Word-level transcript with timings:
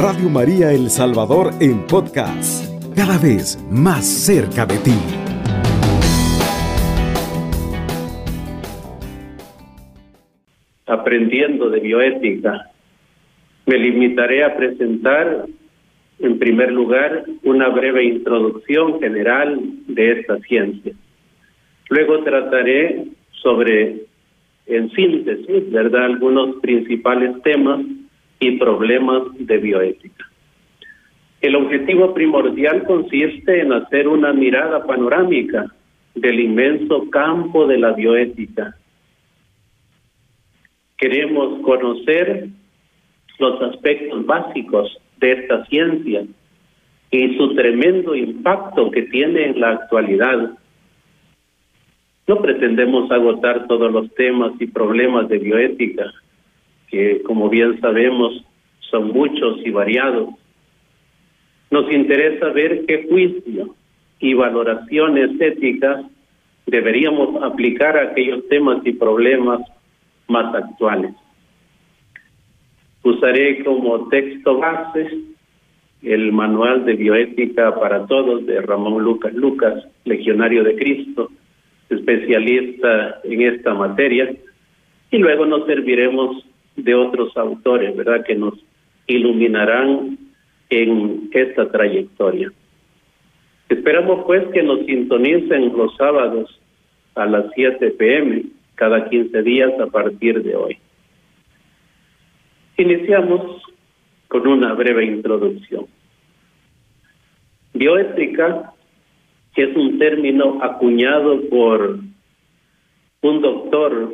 Radio 0.00 0.28
María 0.28 0.70
El 0.70 0.90
Salvador 0.90 1.50
en 1.60 1.84
podcast, 1.88 2.72
cada 2.94 3.18
vez 3.18 3.58
más 3.68 4.06
cerca 4.06 4.64
de 4.64 4.78
ti. 4.78 4.94
Aprendiendo 10.86 11.68
de 11.68 11.80
bioética, 11.80 12.70
me 13.66 13.76
limitaré 13.76 14.44
a 14.44 14.56
presentar, 14.56 15.46
en 16.20 16.38
primer 16.38 16.70
lugar, 16.70 17.24
una 17.42 17.68
breve 17.70 18.04
introducción 18.04 19.00
general 19.00 19.60
de 19.88 20.12
esta 20.12 20.38
ciencia. 20.38 20.92
Luego 21.88 22.22
trataré 22.22 23.04
sobre, 23.42 24.04
en 24.66 24.90
síntesis, 24.92 25.72
¿verdad?, 25.72 26.04
algunos 26.04 26.60
principales 26.60 27.42
temas 27.42 27.80
y 28.40 28.58
problemas 28.58 29.22
de 29.38 29.58
bioética. 29.58 30.24
El 31.40 31.54
objetivo 31.54 32.14
primordial 32.14 32.84
consiste 32.84 33.60
en 33.60 33.72
hacer 33.72 34.08
una 34.08 34.32
mirada 34.32 34.84
panorámica 34.84 35.66
del 36.14 36.40
inmenso 36.40 37.08
campo 37.10 37.66
de 37.66 37.78
la 37.78 37.92
bioética. 37.92 38.76
Queremos 40.96 41.60
conocer 41.62 42.48
los 43.38 43.62
aspectos 43.62 44.26
básicos 44.26 44.98
de 45.18 45.32
esta 45.32 45.64
ciencia 45.66 46.24
y 47.10 47.36
su 47.36 47.54
tremendo 47.54 48.16
impacto 48.16 48.90
que 48.90 49.02
tiene 49.02 49.46
en 49.46 49.60
la 49.60 49.70
actualidad. 49.70 50.52
No 52.26 52.42
pretendemos 52.42 53.10
agotar 53.12 53.68
todos 53.68 53.92
los 53.92 54.12
temas 54.14 54.52
y 54.60 54.66
problemas 54.66 55.28
de 55.28 55.38
bioética, 55.38 56.12
que 56.90 57.22
como 57.22 57.48
bien 57.48 57.80
sabemos 57.80 58.44
son 58.90 59.08
muchos 59.12 59.58
y 59.64 59.70
variados. 59.70 60.30
Nos 61.70 61.92
interesa 61.92 62.48
ver 62.48 62.86
qué 62.86 63.06
juicio 63.08 63.74
y 64.20 64.34
valoraciones 64.34 65.40
éticas 65.40 66.06
deberíamos 66.66 67.42
aplicar 67.42 67.96
a 67.96 68.10
aquellos 68.10 68.46
temas 68.48 68.84
y 68.84 68.92
problemas 68.92 69.60
más 70.28 70.54
actuales. 70.54 71.14
Usaré 73.02 73.64
como 73.64 74.08
texto 74.08 74.58
base 74.58 75.18
el 76.02 76.32
Manual 76.32 76.84
de 76.84 76.94
Bioética 76.94 77.74
para 77.78 78.06
Todos 78.06 78.46
de 78.46 78.60
Ramón 78.60 79.02
Lucas 79.02 79.32
Lucas, 79.34 79.84
legionario 80.04 80.62
de 80.62 80.76
Cristo, 80.76 81.30
especialista 81.88 83.20
en 83.24 83.42
esta 83.42 83.74
materia, 83.74 84.30
y 85.10 85.18
luego 85.18 85.46
nos 85.46 85.66
serviremos 85.66 86.44
de 86.84 86.94
otros 86.94 87.36
autores, 87.36 87.96
¿verdad?, 87.96 88.24
que 88.24 88.34
nos 88.34 88.54
iluminarán 89.06 90.18
en 90.70 91.30
esta 91.32 91.70
trayectoria. 91.70 92.52
Esperamos 93.68 94.24
pues 94.26 94.46
que 94.52 94.62
nos 94.62 94.84
sintonicen 94.86 95.76
los 95.76 95.94
sábados 95.96 96.58
a 97.14 97.26
las 97.26 97.46
7 97.54 97.90
pm 97.92 98.44
cada 98.74 99.08
15 99.08 99.42
días 99.42 99.72
a 99.80 99.86
partir 99.86 100.42
de 100.42 100.56
hoy. 100.56 100.78
Iniciamos 102.76 103.62
con 104.28 104.46
una 104.46 104.74
breve 104.74 105.04
introducción. 105.04 105.86
Bioética 107.74 108.72
es 109.56 109.76
un 109.76 109.98
término 109.98 110.62
acuñado 110.62 111.40
por 111.48 111.98
un 113.22 113.40
doctor 113.42 114.12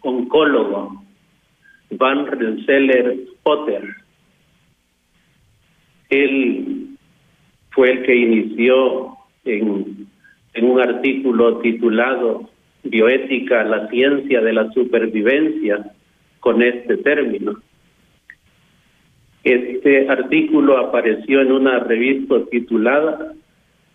oncólogo 0.00 1.05
Van 1.90 2.26
Rensselaer 2.26 3.16
Potter. 3.42 3.82
Él 6.08 6.88
fue 7.70 7.90
el 7.90 8.02
que 8.02 8.16
inició 8.16 9.16
en, 9.44 10.06
en 10.54 10.64
un 10.64 10.80
artículo 10.80 11.58
titulado 11.58 12.48
Bioética, 12.84 13.64
la 13.64 13.88
ciencia 13.88 14.40
de 14.40 14.52
la 14.52 14.70
supervivencia, 14.72 15.92
con 16.40 16.62
este 16.62 16.98
término. 16.98 17.60
Este 19.42 20.08
artículo 20.08 20.78
apareció 20.78 21.40
en 21.40 21.52
una 21.52 21.80
revista 21.80 22.36
titulada 22.50 23.32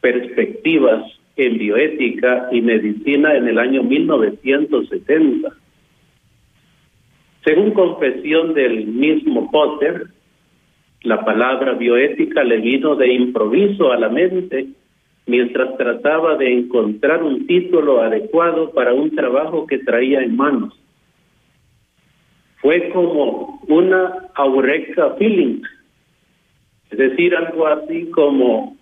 Perspectivas 0.01 1.03
en 1.35 1.57
Bioética 1.57 2.49
y 2.51 2.61
Medicina 2.61 3.35
en 3.35 3.47
el 3.47 3.59
año 3.59 3.83
1970. 3.83 5.49
Según 7.43 7.71
confesión 7.71 8.53
del 8.53 8.85
mismo 8.87 9.49
Potter, 9.49 10.07
la 11.03 11.25
palabra 11.25 11.73
bioética 11.73 12.43
le 12.43 12.57
vino 12.57 12.95
de 12.95 13.13
improviso 13.13 13.91
a 13.91 13.97
la 13.97 14.09
mente 14.09 14.67
mientras 15.25 15.75
trataba 15.77 16.35
de 16.35 16.53
encontrar 16.53 17.23
un 17.23 17.47
título 17.47 18.01
adecuado 18.01 18.71
para 18.71 18.93
un 18.93 19.15
trabajo 19.15 19.65
que 19.65 19.79
traía 19.79 20.21
en 20.21 20.35
manos. 20.35 20.77
Fue 22.57 22.89
como 22.89 23.59
una 23.67 24.27
eureka 24.37 25.15
feeling, 25.17 25.61
es 26.91 26.97
decir, 26.97 27.35
algo 27.35 27.65
así 27.65 28.11
como 28.11 28.77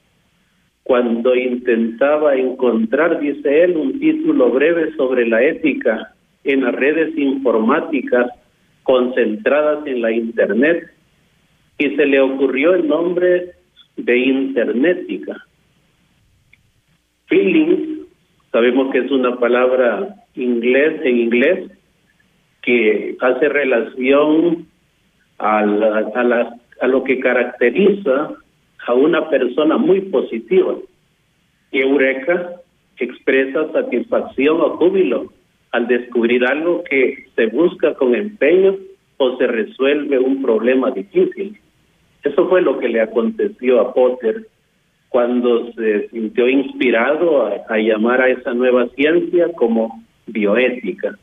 cuando 0.84 1.36
intentaba 1.36 2.36
encontrar, 2.36 3.20
dice 3.20 3.64
él, 3.64 3.78
un 3.78 4.00
título 4.00 4.50
breve 4.50 4.92
sobre 4.96 5.28
la 5.28 5.42
ética 5.44 6.14
en 6.44 6.64
las 6.64 6.74
redes 6.74 7.18
informáticas 7.18 8.32
concentradas 8.90 9.86
en 9.86 10.02
la 10.02 10.12
Internet 10.12 10.92
y 11.78 11.96
se 11.96 12.06
le 12.08 12.20
ocurrió 12.20 12.74
el 12.74 12.88
nombre 12.88 13.52
de 13.98 14.18
Internetica. 14.18 15.46
Feelings, 17.28 18.08
sabemos 18.52 18.92
que 18.92 18.98
es 18.98 19.12
una 19.12 19.38
palabra 19.38 20.16
inglés 20.34 21.02
en 21.04 21.20
inglés 21.20 21.72
que 22.64 23.16
hace 23.22 23.48
relación 23.48 24.66
a, 25.38 25.60
a, 25.60 26.88
lo 26.88 27.04
que 27.04 27.20
caracteriza 27.20 28.32
a 28.88 28.94
una 28.96 29.30
persona 29.30 29.78
muy 29.78 30.02
positiva. 30.02 30.74
Eureka 31.72 32.54
expresa 32.98 33.72
satisfacción 33.72 34.60
o 34.62 34.78
júbilo 34.78 35.32
al 35.72 35.88
descubrir 35.88 36.46
algo 36.46 36.84
que 36.84 37.26
se 37.36 37.48
busca 37.48 37.94
con 37.94 38.16
empeño 38.16 38.76
o 39.18 39.38
se 39.38 39.48
resuelve 39.48 40.18
un 40.18 40.42
problema 40.42 40.92
difícil. 40.92 41.58
Eso 42.24 42.48
fue 42.50 42.62
lo 42.62 42.80
que 42.80 42.90
le 42.90 43.02
aconteció 43.02 43.80
a 43.80 43.94
Potter 43.94 44.48
cuando 45.10 45.72
se 45.74 46.08
sintió 46.10 46.48
inspirado 46.48 47.48
a, 47.68 47.78
llamar 47.78 48.22
a 48.22 48.30
esa 48.30 48.54
nueva 48.54 48.88
ciencia 48.90 49.52
como 49.54 50.04
bioética. 50.28 51.18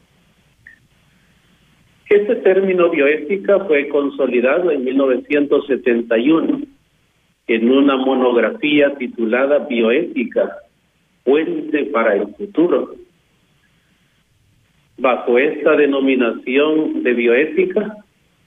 Este 2.08 2.36
término 2.36 2.90
bioética 2.90 3.60
fue 3.64 3.88
consolidado 3.88 4.70
en 4.70 4.84
1971 4.84 6.60
en 7.48 7.70
una 7.70 7.96
monografía 7.96 8.94
titulada 8.96 9.60
Bioética, 9.60 10.56
Puente 11.24 11.84
para 11.86 12.14
el 12.14 12.34
Futuro, 12.34 12.94
Bajo 14.98 15.38
esta 15.38 15.76
denominación 15.76 17.02
de 17.02 17.12
bioética, 17.12 17.96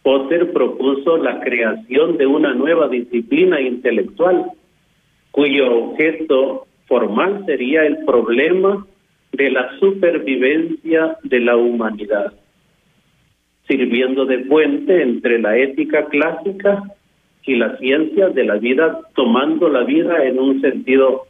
Potter 0.02 0.52
propuso 0.52 1.18
la 1.18 1.40
creación 1.42 2.18
de 2.18 2.26
una 2.26 2.54
nueva 2.54 2.88
disciplina 2.88 3.62
intelectual, 3.62 4.46
cuyo 5.32 5.72
objeto 5.76 6.66
formal 6.88 7.44
sería 7.46 7.86
el 7.86 8.04
problema 8.06 8.86
de 9.34 9.52
la 9.52 9.78
supervivencia 9.78 11.18
de 11.24 11.40
la 11.40 11.56
humanidad, 11.56 12.34
sirviendo 13.68 14.26
de 14.26 14.40
puente 14.40 15.04
entre 15.04 15.38
la 15.40 15.56
ética 15.58 16.06
clásica 16.06 16.84
y 17.46 17.56
la 17.56 17.78
ciencia 17.78 18.30
de 18.30 18.44
la 18.46 18.56
vida, 18.56 19.00
tomando 19.16 19.70
la 19.70 19.84
vida 19.84 20.24
en 20.26 20.40
un 20.40 20.62
sentido 20.62 21.28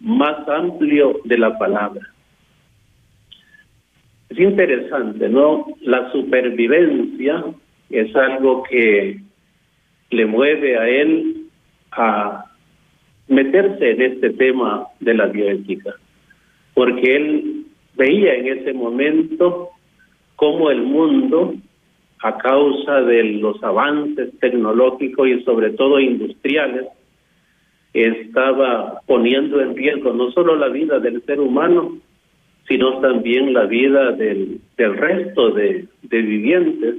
más 0.00 0.46
amplio 0.48 1.20
de 1.24 1.38
la 1.38 1.58
palabra. 1.58 2.02
Es 4.30 4.38
interesante, 4.38 5.28
¿no? 5.28 5.66
La 5.80 6.10
supervivencia 6.12 7.44
es 7.90 8.14
algo 8.14 8.62
que 8.62 9.20
le 10.10 10.26
mueve 10.26 10.78
a 10.78 10.88
él 10.88 11.46
a 11.90 12.44
meterse 13.26 13.90
en 13.90 14.02
este 14.02 14.30
tema 14.30 14.86
de 15.00 15.14
la 15.14 15.26
bioética, 15.26 15.94
porque 16.74 17.16
él 17.16 17.66
veía 17.96 18.34
en 18.34 18.58
ese 18.58 18.72
momento 18.72 19.70
cómo 20.36 20.70
el 20.70 20.82
mundo, 20.82 21.54
a 22.22 22.38
causa 22.38 23.00
de 23.02 23.24
los 23.24 23.62
avances 23.64 24.30
tecnológicos 24.38 25.26
y 25.28 25.42
sobre 25.42 25.70
todo 25.70 25.98
industriales, 25.98 26.86
estaba 27.92 29.00
poniendo 29.06 29.60
en 29.60 29.74
riesgo 29.74 30.12
no 30.12 30.30
solo 30.30 30.54
la 30.54 30.68
vida 30.68 31.00
del 31.00 31.20
ser 31.22 31.40
humano, 31.40 31.98
sino 32.68 33.00
también 33.00 33.52
la 33.52 33.66
vida 33.66 34.12
del, 34.12 34.60
del 34.76 34.96
resto 34.96 35.50
de, 35.50 35.86
de 36.02 36.22
vivientes 36.22 36.96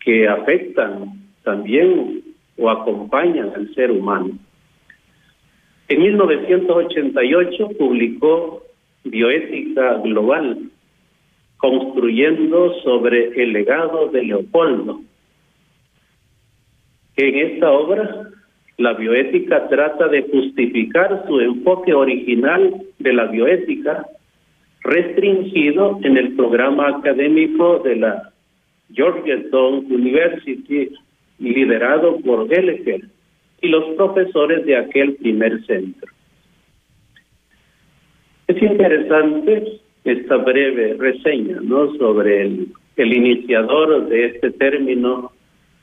que 0.00 0.28
afectan 0.28 1.12
también 1.42 2.22
o 2.56 2.70
acompañan 2.70 3.50
al 3.54 3.72
ser 3.74 3.90
humano. 3.90 4.38
En 5.88 6.00
1988 6.00 7.68
publicó 7.78 8.62
Bioética 9.04 9.98
Global, 9.98 10.70
construyendo 11.56 12.74
sobre 12.82 13.42
el 13.42 13.52
legado 13.52 14.08
de 14.08 14.22
Leopoldo. 14.22 15.00
En 17.16 17.34
esta 17.34 17.70
obra, 17.70 18.30
la 18.78 18.94
bioética 18.94 19.68
trata 19.68 20.08
de 20.08 20.22
justificar 20.22 21.24
su 21.26 21.40
enfoque 21.40 21.92
original 21.92 22.82
de 22.98 23.12
la 23.12 23.26
bioética, 23.26 24.06
restringido 24.84 25.98
en 26.02 26.16
el 26.16 26.34
programa 26.34 26.88
académico 26.88 27.78
de 27.80 27.96
la 27.96 28.32
Georgetown 28.92 29.86
University, 29.90 30.90
liderado 31.38 32.20
por 32.20 32.48
Gallagher 32.48 33.02
y 33.60 33.68
los 33.68 33.84
profesores 33.96 34.66
de 34.66 34.76
aquel 34.76 35.14
primer 35.16 35.64
centro. 35.66 36.10
Es 38.48 38.60
interesante 38.60 39.80
esta 40.04 40.36
breve 40.36 40.94
reseña 40.98 41.58
¿no? 41.62 41.94
sobre 41.94 42.42
el, 42.42 42.68
el 42.96 43.12
iniciador 43.12 44.08
de 44.08 44.26
este 44.26 44.50
término 44.50 45.32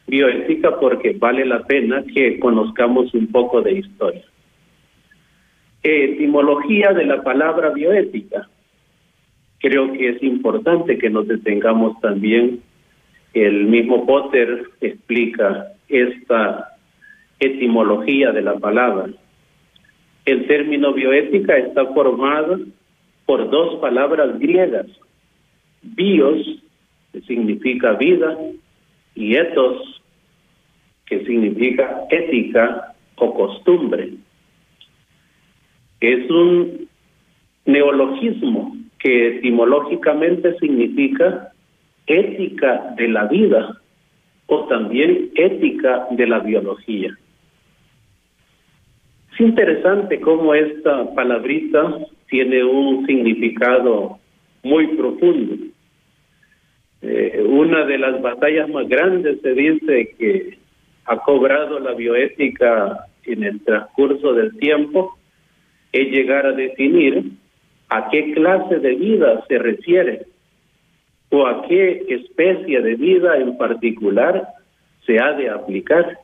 bioética 0.08 0.78
porque 0.80 1.16
vale 1.18 1.46
la 1.46 1.64
pena 1.64 2.04
que 2.14 2.40
conozcamos 2.40 3.14
un 3.14 3.28
poco 3.28 3.62
de 3.62 3.74
historia. 3.74 4.26
Etimología 5.82 6.92
de 6.94 7.06
la 7.06 7.24
palabra 7.24 7.70
bioética. 7.70 8.50
Creo 9.60 9.92
que 9.94 10.10
es 10.10 10.24
importante 10.24 10.98
que 10.98 11.10
nos 11.10 11.28
detengamos 11.28 12.00
también. 12.00 12.62
El 13.34 13.66
mismo 13.66 14.06
Potter 14.06 14.64
explica 14.80 15.74
esta 15.90 16.78
etimología 17.40 18.32
de 18.32 18.42
la 18.42 18.56
palabra. 18.58 19.10
El 20.26 20.48
término 20.48 20.94
bioética 20.94 21.58
está 21.58 21.86
formado 21.88 22.60
por 23.26 23.50
dos 23.50 23.80
palabras 23.80 24.40
griegas, 24.40 24.88
bios, 25.82 26.64
que 27.12 27.22
significa 27.22 27.94
vida, 27.94 28.38
y 29.16 29.36
ethos, 29.36 30.02
que 31.06 31.26
significa 31.26 32.04
ética 32.10 32.94
o 33.16 33.34
costumbre. 33.34 34.14
Es 36.00 36.30
un 36.30 36.88
neologismo 37.66 38.79
que 39.00 39.38
etimológicamente 39.38 40.58
significa 40.60 41.52
ética 42.06 42.94
de 42.98 43.08
la 43.08 43.26
vida 43.26 43.80
o 44.48 44.66
también 44.66 45.30
ética 45.36 46.08
de 46.12 46.28
la 46.28 46.40
biología. 46.40 47.16
Es 49.34 49.40
interesante 49.40 50.20
cómo 50.20 50.54
esta 50.54 51.14
palabrita 51.14 51.98
tiene 52.28 52.64
un 52.64 53.06
significado 53.06 54.18
muy 54.64 54.88
profundo. 54.88 55.56
Eh, 57.02 57.46
una 57.48 57.86
de 57.86 57.98
las 57.98 58.22
batallas 58.22 58.68
más 58.70 58.88
grandes 58.90 59.40
se 59.42 59.54
dice 59.54 60.16
que 60.18 60.58
ha 61.06 61.18
cobrado 61.18 61.80
la 61.80 61.94
bioética 61.94 63.06
en 63.24 63.44
el 63.44 63.62
transcurso 63.64 64.34
del 64.34 64.58
tiempo 64.58 65.18
es 65.92 66.08
llegar 66.12 66.46
a 66.46 66.52
definir 66.52 67.32
a 67.90 68.10
qué 68.10 68.34
clase 68.34 68.80
de 68.80 68.96
vida 68.96 69.44
se 69.48 69.58
refiere 69.58 70.26
o 71.30 71.46
a 71.46 71.68
qué 71.68 72.06
especie 72.10 72.82
de 72.82 72.96
vida 72.96 73.38
en 73.38 73.58
particular 73.58 74.48
se 75.06 75.20
ha 75.20 75.34
de 75.34 75.50
aplicar. 75.50 76.20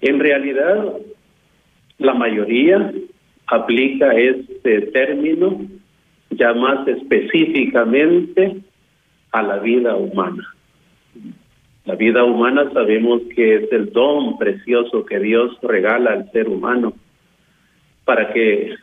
En 0.00 0.20
realidad, 0.20 0.92
la 1.98 2.14
mayoría 2.14 2.92
aplica 3.46 4.12
este 4.14 4.82
término 4.92 5.60
ya 6.30 6.52
más 6.54 6.86
específicamente 6.86 8.58
a 9.32 9.42
la 9.42 9.58
vida 9.58 9.96
humana. 9.96 10.54
La 11.84 11.94
vida 11.94 12.22
humana 12.22 12.70
sabemos 12.72 13.22
que 13.34 13.56
es 13.56 13.72
el 13.72 13.92
don 13.92 14.38
precioso 14.38 15.06
que 15.06 15.18
Dios 15.18 15.58
regala 15.62 16.12
al 16.12 16.30
ser 16.32 16.48
humano 16.48 16.92
para 18.04 18.32
que 18.32 18.74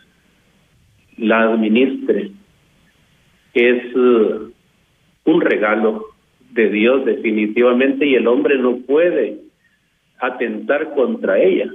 la 1.18 1.54
administre. 1.54 2.32
Es 3.54 3.96
uh, 3.96 4.52
un 5.26 5.42
regalo 5.42 6.06
de 6.52 6.70
Dios 6.70 7.06
definitivamente 7.06 8.06
y 8.06 8.16
el 8.16 8.28
hombre 8.28 8.58
no 8.58 8.78
puede 8.78 9.40
atentar 10.20 10.94
contra 10.96 11.40
ella. 11.40 11.72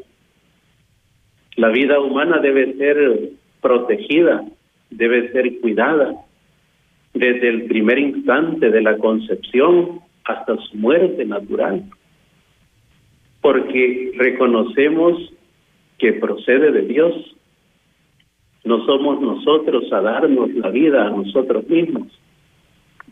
La 1.56 1.68
vida 1.68 2.00
humana 2.00 2.38
debe 2.38 2.74
ser 2.74 3.30
protegida, 3.60 4.44
debe 4.90 5.30
ser 5.32 5.60
cuidada 5.60 6.14
desde 7.12 7.48
el 7.48 7.64
primer 7.64 7.98
instante 7.98 8.70
de 8.70 8.80
la 8.80 8.96
concepción 8.96 10.00
hasta 10.24 10.56
su 10.56 10.76
muerte 10.76 11.24
natural, 11.24 11.84
porque 13.40 14.12
reconocemos 14.16 15.32
que 15.98 16.14
procede 16.14 16.72
de 16.72 16.82
Dios. 16.82 17.36
No 18.64 18.84
somos 18.84 19.20
nosotros 19.20 19.92
a 19.92 20.00
darnos 20.00 20.52
la 20.54 20.70
vida 20.70 21.06
a 21.06 21.10
nosotros 21.10 21.68
mismos. 21.68 22.08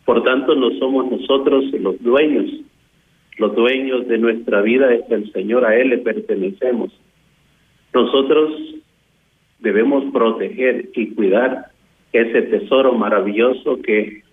Por 0.05 0.23
tanto, 0.25 0.55
no 0.55 0.71
somos 0.79 1.11
nosotros 1.11 1.65
los 1.73 2.03
dueños 2.03 2.65
los 3.39 3.55
dueños 3.55 4.09
de 4.09 4.19
nuestra 4.19 4.63
vida 4.63 4.93
es 4.93 5.09
el 5.11 5.33
Señor, 5.33 5.65
a 5.65 5.77
Él 5.77 5.91
le 5.91 5.99
pertenecemos. 5.99 6.91
Nosotros 7.95 8.51
debemos 9.61 10.13
proteger 10.13 10.91
y 10.95 11.15
cuidar 11.15 11.67
ese 12.13 12.43
tesoro 12.43 12.95
maravilloso 12.95 13.81
que 13.81 14.25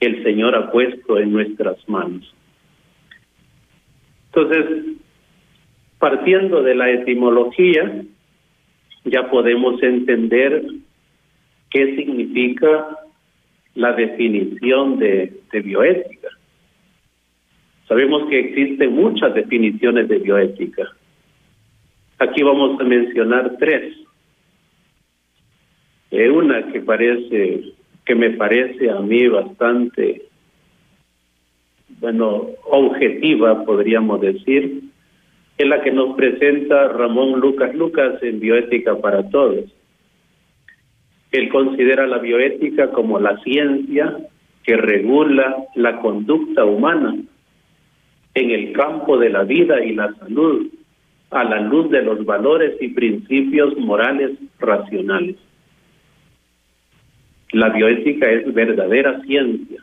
el 0.00 0.22
Señor 0.24 0.54
ha 0.56 0.72
puesto 0.72 1.18
en 1.18 1.32
nuestras 1.32 1.76
manos. 1.88 2.34
Entonces, 4.32 4.96
partiendo 5.98 6.62
de 6.62 6.74
la 6.74 6.90
etimología, 6.90 8.02
ya 9.04 9.30
podemos 9.30 9.82
entender 9.82 10.64
qué 11.70 11.96
significa 11.96 12.98
la 13.74 13.92
definición 13.92 14.98
de, 14.98 15.32
bioética. 15.52 16.28
Sabemos 17.86 18.28
que 18.28 18.38
existen 18.38 18.94
muchas 18.94 19.34
definiciones 19.34 20.08
de 20.08 20.18
bioética. 20.18 20.84
Aquí 22.18 22.42
vamos 22.42 22.80
a 22.80 22.84
mencionar 22.84 23.56
tres. 23.58 23.96
Una 26.10 26.72
que 26.72 26.80
parece, 26.80 27.72
que 28.04 28.14
me 28.14 28.30
parece 28.30 28.88
a 28.88 29.00
mí 29.00 29.26
bastante, 29.26 30.22
bueno, 31.98 32.50
objetiva, 32.70 33.64
podríamos 33.64 34.20
decir, 34.20 34.84
es 35.56 35.68
la 35.68 35.82
que 35.82 35.92
nos 35.92 36.16
presenta 36.16 36.88
Ramón 36.88 37.40
Lucas 37.40 37.74
Lucas 37.74 38.22
en 38.22 38.40
Bioética 38.40 38.96
para 38.96 39.28
Todos. 39.30 39.64
Él 41.30 41.48
considera 41.48 42.06
la 42.06 42.18
bioética 42.18 42.90
como 42.90 43.18
la 43.18 43.36
ciencia 43.38 44.16
que 44.62 44.76
regula 44.76 45.56
la 45.74 46.00
conducta 46.00 46.64
humana 46.64 47.16
en 48.34 48.50
el 48.50 48.72
campo 48.72 49.18
de 49.18 49.30
la 49.30 49.42
vida 49.44 49.84
y 49.84 49.94
la 49.94 50.12
salud 50.14 50.68
a 51.30 51.44
la 51.44 51.60
luz 51.60 51.90
de 51.90 52.02
los 52.02 52.24
valores 52.24 52.76
y 52.80 52.88
principios 52.88 53.76
morales 53.76 54.32
racionales. 54.58 55.36
La 57.52 57.68
bioética 57.70 58.30
es 58.30 58.52
verdadera 58.52 59.20
ciencia, 59.22 59.80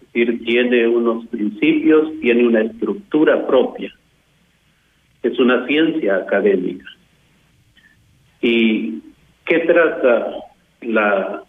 es 0.00 0.12
decir, 0.12 0.44
tiene 0.44 0.86
unos 0.86 1.26
principios, 1.26 2.12
tiene 2.20 2.46
una 2.46 2.62
estructura 2.62 3.46
propia, 3.46 3.92
es 5.22 5.38
una 5.38 5.66
ciencia 5.66 6.16
académica. 6.16 6.86
¿Y 8.40 9.02
qué 9.44 9.60
trata 9.60 10.36
la, 10.82 11.42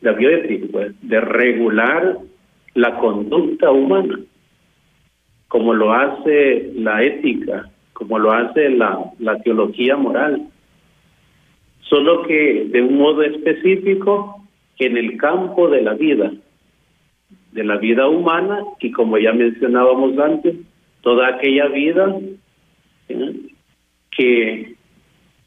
la 0.00 0.12
bioética? 0.12 0.66
Pues 0.70 0.92
de 1.02 1.20
regular 1.20 2.18
la 2.74 2.98
conducta 2.98 3.70
humana 3.70 4.18
como 5.48 5.74
lo 5.74 5.92
hace 5.92 6.72
la 6.74 7.02
ética, 7.02 7.70
como 7.92 8.18
lo 8.18 8.32
hace 8.32 8.68
la, 8.70 9.12
la 9.18 9.38
teología 9.40 9.96
moral. 9.96 10.48
Solo 11.80 12.24
que 12.24 12.66
de 12.70 12.82
un 12.82 12.98
modo 12.98 13.22
específico 13.22 14.42
en 14.78 14.96
el 14.96 15.16
campo 15.16 15.68
de 15.68 15.82
la 15.82 15.94
vida, 15.94 16.32
de 17.52 17.64
la 17.64 17.76
vida 17.76 18.08
humana 18.08 18.60
y 18.80 18.90
como 18.90 19.18
ya 19.18 19.32
mencionábamos 19.32 20.18
antes, 20.18 20.56
toda 21.00 21.28
aquella 21.28 21.68
vida 21.68 22.14
que 24.10 24.76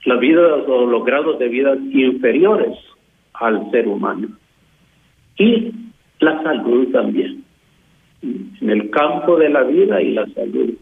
la 0.05 0.15
vida 0.15 0.55
o 0.55 0.85
los 0.85 1.03
grados 1.03 1.39
de 1.39 1.49
vida 1.49 1.75
inferiores 1.91 2.77
al 3.33 3.69
ser 3.71 3.87
humano 3.87 4.29
y 5.37 5.71
la 6.19 6.41
salud 6.43 6.91
también 6.91 7.43
en 8.21 8.69
el 8.69 8.89
campo 8.89 9.37
de 9.37 9.49
la 9.49 9.63
vida 9.63 10.01
y 10.01 10.13
la 10.13 10.25
salud. 10.27 10.73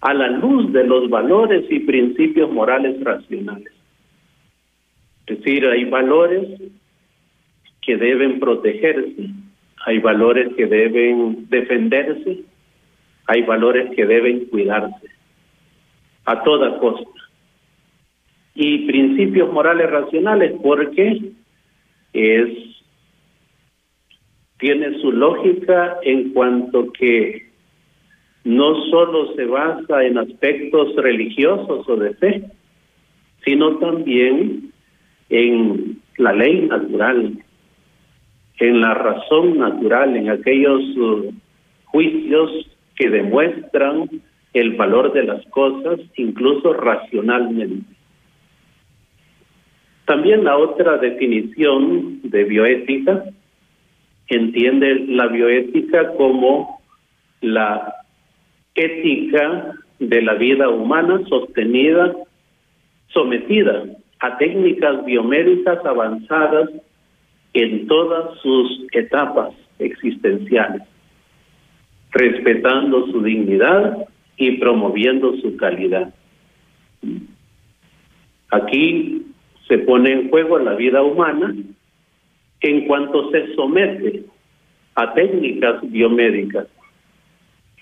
a 0.00 0.12
la 0.12 0.28
luz 0.28 0.70
de 0.70 0.84
los 0.84 1.08
valores 1.08 1.64
y 1.70 1.80
principios 1.80 2.52
morales 2.52 3.02
racionales. 3.02 3.72
Es 5.26 5.38
decir, 5.38 5.64
hay 5.64 5.86
valores 5.86 6.60
que 7.80 7.96
deben 7.96 8.38
protegerse, 8.38 9.30
hay 9.86 9.98
valores 10.00 10.54
que 10.56 10.66
deben 10.66 11.48
defenderse, 11.48 12.42
hay 13.26 13.42
valores 13.44 13.96
que 13.96 14.04
deben 14.04 14.44
cuidarse 14.50 15.13
a 16.24 16.42
toda 16.42 16.78
costa. 16.78 17.10
Y 18.54 18.86
principios 18.86 19.52
morales 19.52 19.90
racionales 19.90 20.54
porque 20.62 21.32
es 22.12 22.74
tiene 24.58 24.98
su 25.00 25.12
lógica 25.12 25.98
en 26.02 26.32
cuanto 26.32 26.90
que 26.92 27.50
no 28.44 28.84
solo 28.90 29.34
se 29.34 29.44
basa 29.46 30.04
en 30.04 30.18
aspectos 30.18 30.94
religiosos 30.96 31.88
o 31.88 31.96
de 31.96 32.14
fe, 32.14 32.44
sino 33.44 33.78
también 33.78 34.72
en 35.28 36.00
la 36.18 36.32
ley 36.32 36.62
natural, 36.62 37.38
en 38.58 38.80
la 38.80 38.94
razón 38.94 39.58
natural, 39.58 40.16
en 40.16 40.30
aquellos 40.30 40.82
uh, 40.96 41.32
juicios 41.86 42.50
que 42.96 43.10
demuestran 43.10 44.08
el 44.54 44.76
valor 44.76 45.12
de 45.12 45.24
las 45.24 45.44
cosas, 45.46 46.00
incluso 46.16 46.72
racionalmente. 46.72 47.84
También 50.06 50.44
la 50.44 50.56
otra 50.56 50.96
definición 50.98 52.20
de 52.22 52.44
bioética 52.44 53.24
entiende 54.28 55.06
la 55.08 55.26
bioética 55.26 56.12
como 56.16 56.80
la 57.40 57.94
ética 58.74 59.74
de 59.98 60.22
la 60.22 60.34
vida 60.34 60.68
humana 60.68 61.20
sostenida, 61.28 62.14
sometida 63.08 63.84
a 64.20 64.38
técnicas 64.38 65.04
biomédicas 65.04 65.84
avanzadas 65.84 66.70
en 67.54 67.86
todas 67.86 68.38
sus 68.40 68.86
etapas 68.92 69.52
existenciales, 69.78 70.82
respetando 72.12 73.06
su 73.06 73.22
dignidad 73.22 74.06
y 74.36 74.52
promoviendo 74.58 75.36
su 75.38 75.56
calidad. 75.56 76.12
Aquí 78.50 79.26
se 79.68 79.78
pone 79.78 80.12
en 80.12 80.30
juego 80.30 80.58
la 80.58 80.74
vida 80.74 81.02
humana 81.02 81.54
en 82.60 82.86
cuanto 82.86 83.30
se 83.30 83.54
somete 83.54 84.24
a 84.94 85.12
técnicas 85.12 85.80
biomédicas, 85.90 86.66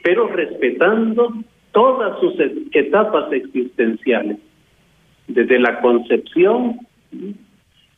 pero 0.03 0.29
respetando 0.29 1.33
todas 1.73 2.19
sus 2.21 2.35
etapas 2.73 3.33
existenciales, 3.33 4.39
desde 5.29 5.59
la 5.59 5.81
concepción 5.81 6.79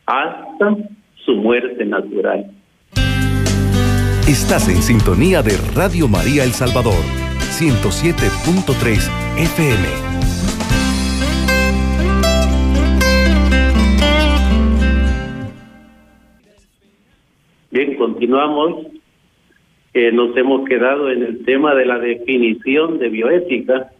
hasta 0.07 0.77
su 1.25 1.37
muerte 1.37 1.85
natural. 1.85 2.51
Estás 4.29 4.69
en 4.69 4.83
sintonía 4.83 5.43
de 5.43 5.57
Radio 5.75 6.09
María 6.09 6.45
El 6.45 6.51
Salvador, 6.51 7.03
107.3 7.55 8.99
FM. 9.39 9.87
Bien, 17.71 17.95
continuamos. 17.95 18.89
Eh, 19.93 20.11
nos 20.11 20.37
hemos 20.37 20.69
quedado 20.69 21.09
en 21.13 21.23
el 21.23 21.45
tema 21.45 21.77
de 21.77 21.87
la 21.87 22.01
definición 22.01 22.99
de 22.99 23.09
bioética. 23.09 23.93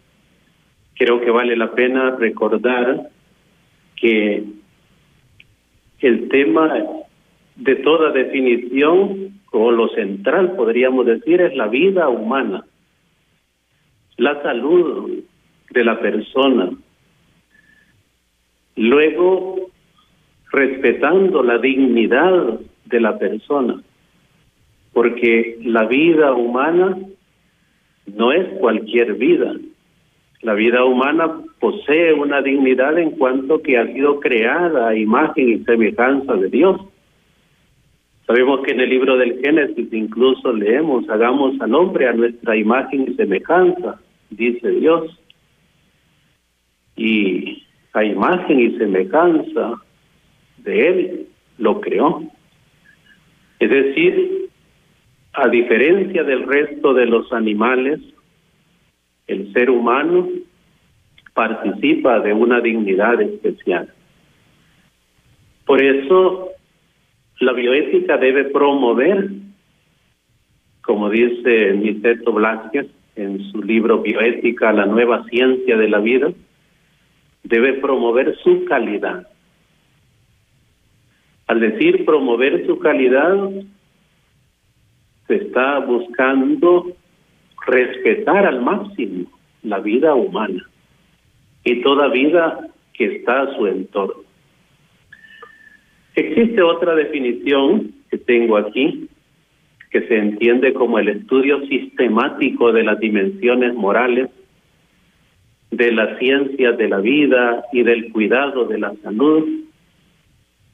Creo 0.95 1.21
que 1.21 1.31
vale 1.31 1.55
la 1.55 1.71
pena 1.71 2.17
recordar 2.19 3.09
que 3.95 4.43
el 6.01 6.27
tema 6.27 6.73
de 7.55 7.75
toda 7.77 8.11
definición, 8.11 9.39
o 9.49 9.71
lo 9.71 9.87
central 9.95 10.57
podríamos 10.57 11.05
decir, 11.05 11.39
es 11.39 11.55
la 11.55 11.67
vida 11.67 12.09
humana, 12.09 12.65
la 14.17 14.41
salud 14.41 15.23
de 15.71 15.83
la 15.83 15.99
persona. 15.99 16.69
Luego, 18.75 19.69
respetando 20.51 21.43
la 21.43 21.57
dignidad 21.57 22.59
de 22.85 22.99
la 22.99 23.17
persona, 23.17 23.81
porque 24.93 25.57
la 25.63 25.85
vida 25.85 26.33
humana 26.33 26.97
no 28.05 28.31
es 28.31 28.47
cualquier 28.59 29.15
vida. 29.15 29.53
La 30.41 30.53
vida 30.53 30.85
humana 30.85 31.41
posee 31.59 32.13
una 32.13 32.41
dignidad 32.41 32.97
en 32.99 33.11
cuanto 33.11 33.61
que 33.61 33.77
ha 33.77 33.87
sido 33.87 34.19
creada 34.19 34.89
a 34.89 34.95
imagen 34.95 35.49
y 35.49 35.63
semejanza 35.63 36.35
de 36.35 36.49
Dios. 36.49 36.79
Sabemos 38.27 38.61
que 38.61 38.71
en 38.71 38.81
el 38.81 38.89
libro 38.89 39.17
del 39.17 39.39
Génesis 39.39 39.91
incluso 39.91 40.53
leemos, 40.53 41.09
hagamos 41.09 41.59
al 41.61 41.73
hombre 41.75 42.07
a 42.07 42.13
nuestra 42.13 42.55
imagen 42.55 43.05
y 43.09 43.13
semejanza, 43.15 43.99
dice 44.29 44.69
Dios. 44.69 45.19
Y 46.95 47.63
a 47.93 48.03
imagen 48.03 48.59
y 48.59 48.77
semejanza 48.77 49.75
de 50.57 50.87
Él 50.87 51.27
lo 51.57 51.79
creó. 51.81 52.23
Es 53.59 53.69
decir, 53.69 54.49
a 55.33 55.47
diferencia 55.47 56.23
del 56.23 56.43
resto 56.43 56.93
de 56.93 57.05
los 57.05 57.31
animales, 57.33 57.99
el 59.27 59.51
ser 59.53 59.69
humano 59.69 60.27
participa 61.33 62.19
de 62.19 62.33
una 62.33 62.61
dignidad 62.61 63.21
especial. 63.21 63.93
Por 65.65 65.81
eso 65.81 66.49
la 67.39 67.53
bioética 67.53 68.17
debe 68.17 68.45
promover, 68.45 69.29
como 70.81 71.09
dice 71.09 71.73
Niceto 71.73 72.31
Blasquez 72.31 72.87
en 73.15 73.51
su 73.51 73.63
libro 73.63 74.01
Bioética, 74.01 74.71
la 74.71 74.85
nueva 74.85 75.23
ciencia 75.25 75.77
de 75.77 75.89
la 75.89 75.99
vida, 75.99 76.31
debe 77.43 77.73
promover 77.73 78.37
su 78.43 78.65
calidad. 78.65 79.27
Al 81.47 81.59
decir 81.59 82.05
promover 82.05 82.65
su 82.65 82.79
calidad, 82.79 83.49
se 85.27 85.35
está 85.35 85.79
buscando 85.79 86.87
respetar 87.65 88.45
al 88.45 88.61
máximo 88.61 89.31
la 89.63 89.79
vida 89.79 90.13
humana 90.13 90.63
y 91.63 91.81
toda 91.81 92.09
vida 92.09 92.59
que 92.93 93.17
está 93.17 93.41
a 93.41 93.55
su 93.55 93.67
entorno. 93.67 94.23
Existe 96.15 96.61
otra 96.61 96.95
definición 96.95 97.91
que 98.09 98.17
tengo 98.17 98.57
aquí, 98.57 99.04
que 99.95 100.07
se 100.09 100.17
entiende 100.17 100.73
como 100.73 100.99
el 100.99 101.07
estudio 101.07 101.65
sistemático 101.67 102.73
de 102.73 102.83
las 102.83 102.99
dimensiones 102.99 103.73
morales, 103.75 104.29
de 105.71 105.89
las 105.93 106.19
ciencias 106.19 106.77
de 106.77 106.89
la 106.89 106.97
vida 106.97 107.63
y 107.71 107.81
del 107.83 108.11
cuidado 108.11 108.65
de 108.65 108.77
la 108.77 108.93
salud, 108.95 109.47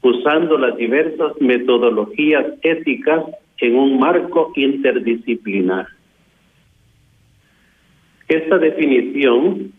usando 0.02 0.58
las 0.58 0.76
diversas 0.76 1.40
metodologías 1.40 2.48
éticas 2.64 3.24
en 3.60 3.76
un 3.76 4.00
marco 4.00 4.54
interdisciplinar. 4.56 5.86
Esta 8.28 8.58
definición 8.58 9.72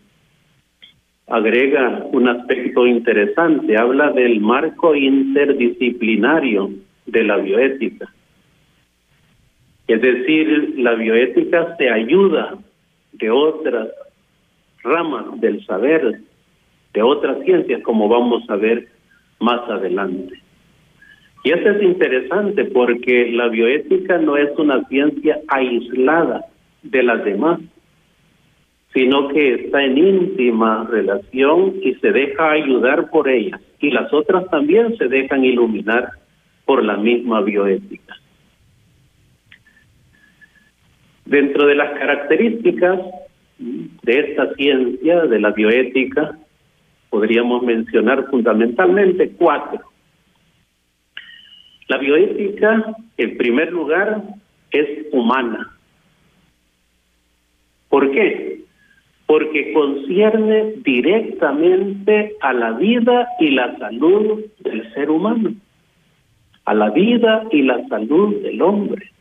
agrega 1.27 2.05
un 2.13 2.29
aspecto 2.29 2.87
interesante, 2.87 3.75
habla 3.75 4.11
del 4.11 4.39
marco 4.39 4.95
interdisciplinario 4.95 6.69
de 7.07 7.23
la 7.25 7.35
bioética. 7.35 8.09
Es 9.93 10.01
decir, 10.01 10.73
la 10.77 10.95
bioética 10.95 11.75
se 11.77 11.87
ayuda 11.87 12.57
de 13.11 13.29
otras 13.29 13.89
ramas 14.83 15.39
del 15.39 15.63
saber, 15.67 16.19
de 16.95 17.01
otras 17.03 17.37
ciencias, 17.45 17.83
como 17.83 18.09
vamos 18.09 18.41
a 18.49 18.55
ver 18.55 18.87
más 19.39 19.69
adelante. 19.69 20.41
Y 21.43 21.51
eso 21.51 21.69
es 21.69 21.83
interesante 21.83 22.65
porque 22.65 23.29
la 23.33 23.49
bioética 23.49 24.17
no 24.17 24.35
es 24.35 24.49
una 24.57 24.83
ciencia 24.85 25.39
aislada 25.47 26.43
de 26.81 27.03
las 27.03 27.23
demás, 27.23 27.59
sino 28.95 29.27
que 29.27 29.53
está 29.53 29.83
en 29.83 29.99
íntima 29.99 30.87
relación 30.89 31.75
y 31.83 31.93
se 32.01 32.11
deja 32.11 32.49
ayudar 32.49 33.11
por 33.11 33.29
ellas. 33.29 33.61
Y 33.79 33.91
las 33.91 34.11
otras 34.11 34.49
también 34.49 34.97
se 34.97 35.07
dejan 35.07 35.45
iluminar 35.45 36.09
por 36.65 36.83
la 36.83 36.97
misma 36.97 37.41
bioética. 37.41 38.15
Dentro 41.25 41.67
de 41.67 41.75
las 41.75 41.97
características 41.97 42.99
de 43.57 44.19
esta 44.19 44.53
ciencia, 44.55 45.21
de 45.21 45.39
la 45.39 45.51
bioética, 45.51 46.37
podríamos 47.09 47.63
mencionar 47.63 48.29
fundamentalmente 48.29 49.31
cuatro. 49.31 49.81
La 51.87 51.97
bioética, 51.97 52.95
en 53.17 53.37
primer 53.37 53.71
lugar, 53.71 54.23
es 54.71 55.07
humana. 55.11 55.69
¿Por 57.89 58.11
qué? 58.11 58.53
porque 59.25 59.73
concierne 59.73 60.73
directamente 60.83 62.35
a 62.41 62.53
la 62.53 62.71
vida 62.71 63.27
y 63.39 63.49
la 63.51 63.77
salud 63.77 64.41
del 64.59 64.93
ser 64.93 65.09
humano, 65.09 65.53
a 66.65 66.73
la 66.73 66.89
vida 66.89 67.43
y 67.51 67.61
la 67.63 67.83
salud 67.87 68.41
del 68.41 68.61
hombre, 68.61 69.11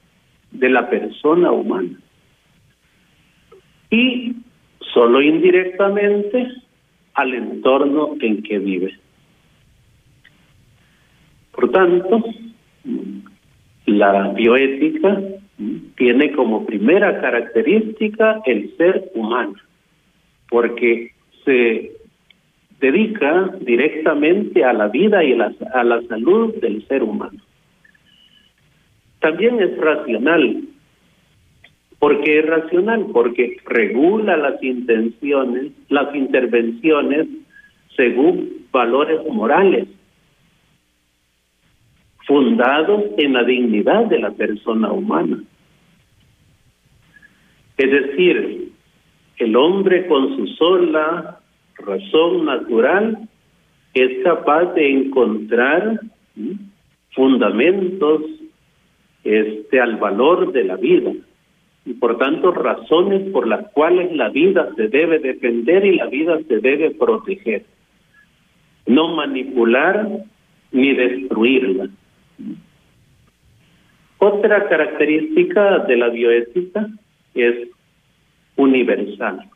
de 0.52 0.68
la 0.68 0.88
persona 0.88 1.50
humana. 1.50 1.98
Y 3.90 4.36
solo 4.92 5.20
indirectamente 5.20 6.48
al 7.14 7.34
entorno 7.34 8.16
en 8.20 8.42
que 8.42 8.58
vive. 8.58 8.98
Por 11.52 11.70
tanto, 11.70 12.24
la 13.86 14.28
bioética 14.28 15.20
tiene 15.96 16.32
como 16.32 16.64
primera 16.64 17.20
característica 17.20 18.40
el 18.46 18.74
ser 18.76 19.10
humano, 19.14 19.54
porque 20.48 21.12
se 21.44 21.92
dedica 22.80 23.54
directamente 23.60 24.64
a 24.64 24.72
la 24.72 24.88
vida 24.88 25.22
y 25.22 25.32
a 25.32 25.84
la 25.84 26.02
salud 26.08 26.54
del 26.60 26.86
ser 26.88 27.02
humano. 27.02 27.38
También 29.22 29.60
es 29.60 29.78
racional. 29.78 30.64
¿Por 32.00 32.20
qué 32.22 32.40
es 32.40 32.46
racional? 32.46 33.06
Porque 33.12 33.56
regula 33.64 34.36
las 34.36 34.60
intenciones, 34.62 35.70
las 35.88 36.12
intervenciones 36.12 37.28
según 37.96 38.66
valores 38.72 39.20
morales 39.30 39.86
fundados 42.26 43.04
en 43.16 43.32
la 43.32 43.44
dignidad 43.44 44.06
de 44.06 44.18
la 44.18 44.32
persona 44.32 44.90
humana. 44.90 45.40
Es 47.76 47.90
decir, 47.90 48.72
el 49.36 49.56
hombre 49.56 50.08
con 50.08 50.36
su 50.36 50.46
sola 50.48 51.38
razón 51.76 52.44
natural 52.44 53.28
es 53.94 54.24
capaz 54.24 54.74
de 54.74 54.90
encontrar 54.90 56.00
fundamentos 57.14 58.22
este 59.24 59.80
al 59.80 59.96
valor 59.96 60.52
de 60.52 60.64
la 60.64 60.76
vida 60.76 61.12
y 61.84 61.94
por 61.94 62.18
tanto 62.18 62.52
razones 62.52 63.30
por 63.30 63.46
las 63.46 63.70
cuales 63.72 64.12
la 64.14 64.28
vida 64.28 64.70
se 64.76 64.88
debe 64.88 65.18
defender 65.18 65.84
y 65.84 65.96
la 65.96 66.06
vida 66.06 66.38
se 66.48 66.58
debe 66.60 66.90
proteger 66.92 67.64
no 68.86 69.14
manipular 69.14 70.08
ni 70.70 70.94
destruirla 70.94 71.88
otra 74.24 74.68
característica 74.68 75.80
de 75.80 75.96
la 75.96 76.08
bioética 76.08 76.86
es 77.34 77.68
universal. 78.54 79.50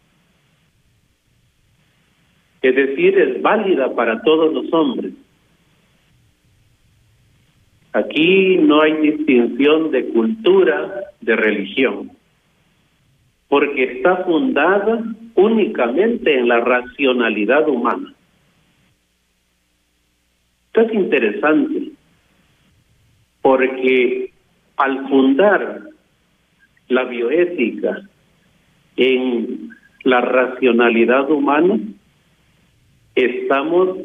Es 2.62 2.74
decir, 2.74 3.16
es 3.16 3.40
válida 3.42 3.94
para 3.94 4.20
todos 4.22 4.52
los 4.52 4.72
hombres. 4.72 5.12
Aquí 7.96 8.58
no 8.58 8.82
hay 8.82 8.92
distinción 8.98 9.90
de 9.90 10.08
cultura, 10.08 11.04
de 11.22 11.34
religión, 11.34 12.10
porque 13.48 13.84
está 13.84 14.18
fundada 14.24 15.02
únicamente 15.34 16.38
en 16.38 16.46
la 16.46 16.60
racionalidad 16.60 17.66
humana. 17.66 18.12
Esto 20.66 20.80
es 20.82 20.92
interesante, 20.92 21.92
porque 23.40 24.30
al 24.76 25.08
fundar 25.08 25.84
la 26.88 27.04
bioética 27.04 28.02
en 28.96 29.70
la 30.04 30.20
racionalidad 30.20 31.30
humana, 31.30 31.78
estamos 33.14 33.96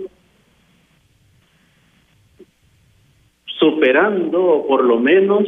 superando 3.62 4.43
o 4.43 4.67
por 4.67 4.84
lo 4.84 5.00
menos 5.00 5.43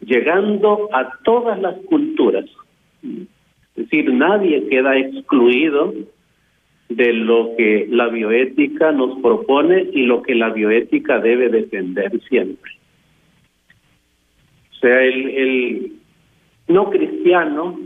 llegando 0.00 0.88
a 0.92 1.18
todas 1.22 1.58
las 1.60 1.76
culturas. 1.84 2.44
Es 3.02 3.28
decir, 3.76 4.12
nadie 4.12 4.66
queda 4.68 4.98
excluido 4.98 5.94
de 6.88 7.12
lo 7.12 7.54
que 7.56 7.86
la 7.88 8.08
bioética 8.08 8.90
nos 8.90 9.20
propone 9.20 9.88
y 9.92 10.02
lo 10.02 10.22
que 10.22 10.34
la 10.34 10.50
bioética 10.50 11.20
debe 11.20 11.48
defender 11.48 12.10
siempre. 12.28 12.72
O 14.72 14.74
sea, 14.80 15.00
el, 15.02 15.28
el 15.28 15.92
no 16.66 16.90
cristiano 16.90 17.78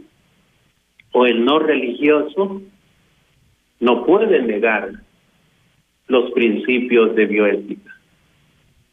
o 1.12 1.26
el 1.26 1.44
no 1.44 1.58
religioso 1.58 2.62
no 3.80 4.06
puede 4.06 4.40
negar 4.42 4.92
los 6.06 6.30
principios 6.30 7.14
de 7.14 7.26
bioética 7.26 7.91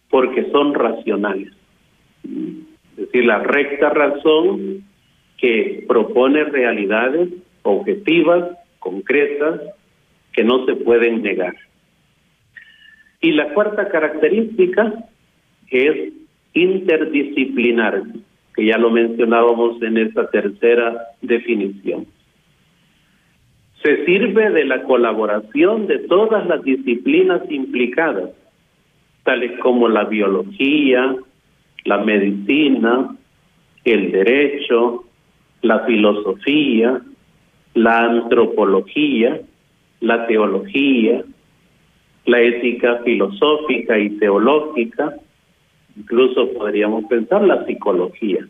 porque 0.09 0.49
son 0.51 0.73
racionales. 0.73 1.53
Es 2.23 2.95
decir, 2.95 3.25
la 3.25 3.39
recta 3.39 3.89
razón 3.89 4.83
que 5.37 5.85
propone 5.87 6.43
realidades 6.43 7.29
objetivas, 7.63 8.57
concretas, 8.79 9.61
que 10.33 10.43
no 10.43 10.65
se 10.65 10.75
pueden 10.75 11.21
negar. 11.21 11.55
Y 13.21 13.31
la 13.31 13.53
cuarta 13.53 13.89
característica 13.89 14.93
es 15.69 16.13
interdisciplinar, 16.53 18.03
que 18.55 18.65
ya 18.65 18.77
lo 18.77 18.89
mencionábamos 18.89 19.81
en 19.81 19.97
esta 19.97 20.29
tercera 20.29 21.07
definición. 21.21 22.07
Se 23.83 24.05
sirve 24.05 24.49
de 24.49 24.65
la 24.65 24.83
colaboración 24.83 25.87
de 25.87 25.99
todas 25.99 26.45
las 26.47 26.63
disciplinas 26.63 27.41
implicadas, 27.49 28.31
tales 29.23 29.59
como 29.59 29.87
la 29.87 30.05
biología, 30.05 31.15
la 31.85 31.97
medicina, 31.99 33.15
el 33.83 34.11
derecho, 34.11 35.05
la 35.61 35.79
filosofía, 35.85 37.01
la 37.73 37.99
antropología, 37.99 39.41
la 40.01 40.27
teología, 40.27 41.23
la 42.25 42.41
ética 42.41 43.01
filosófica 43.03 43.97
y 43.97 44.11
teológica, 44.17 45.15
incluso 45.95 46.51
podríamos 46.53 47.05
pensar 47.05 47.43
la 47.43 47.65
psicología. 47.65 48.47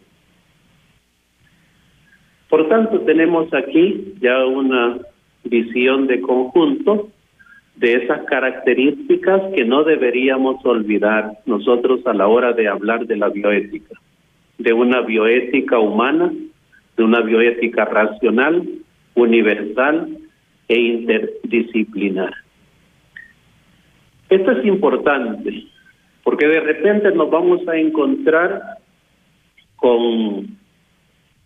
Por 2.50 2.68
tanto, 2.68 3.02
tenemos 3.02 3.54
aquí 3.54 4.16
ya 4.20 4.46
una 4.46 4.98
visión 5.44 6.08
de 6.08 6.20
conjunto 6.22 7.10
de 7.80 7.94
esas 7.94 8.26
características 8.26 9.42
que 9.56 9.64
no 9.64 9.86
deberíamos 9.86 10.64
olvidar 10.66 11.40
nosotros 11.46 12.06
a 12.06 12.14
la 12.14 12.28
hora 12.28 12.52
de 12.52 12.68
hablar 12.68 13.06
de 13.06 13.16
la 13.16 13.30
bioética, 13.30 13.96
de 14.58 14.74
una 14.74 15.00
bioética 15.00 15.80
humana, 15.80 16.30
de 16.98 17.04
una 17.04 17.22
bioética 17.22 17.86
racional, 17.86 18.68
universal 19.16 20.10
e 20.68 20.78
interdisciplinar. 20.78 22.34
Esto 24.30 24.52
es 24.52 24.66
importante 24.66 25.64
porque 26.26 26.48
de 26.48 26.60
repente 26.60 27.12
nos 27.12 27.32
vamos 27.32 27.66
a 27.70 27.78
encontrar 27.78 28.62
con 29.78 30.58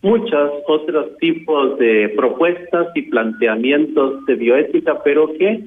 muchos 0.01 0.51
otros 0.67 1.15
tipos 1.19 1.77
de 1.77 2.11
propuestas 2.17 2.87
y 2.95 3.03
planteamientos 3.03 4.25
de 4.25 4.33
bioética, 4.35 5.01
pero 5.03 5.31
que 5.37 5.63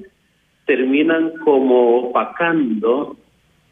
terminan 0.67 1.31
como 1.43 2.09
opacando 2.09 3.17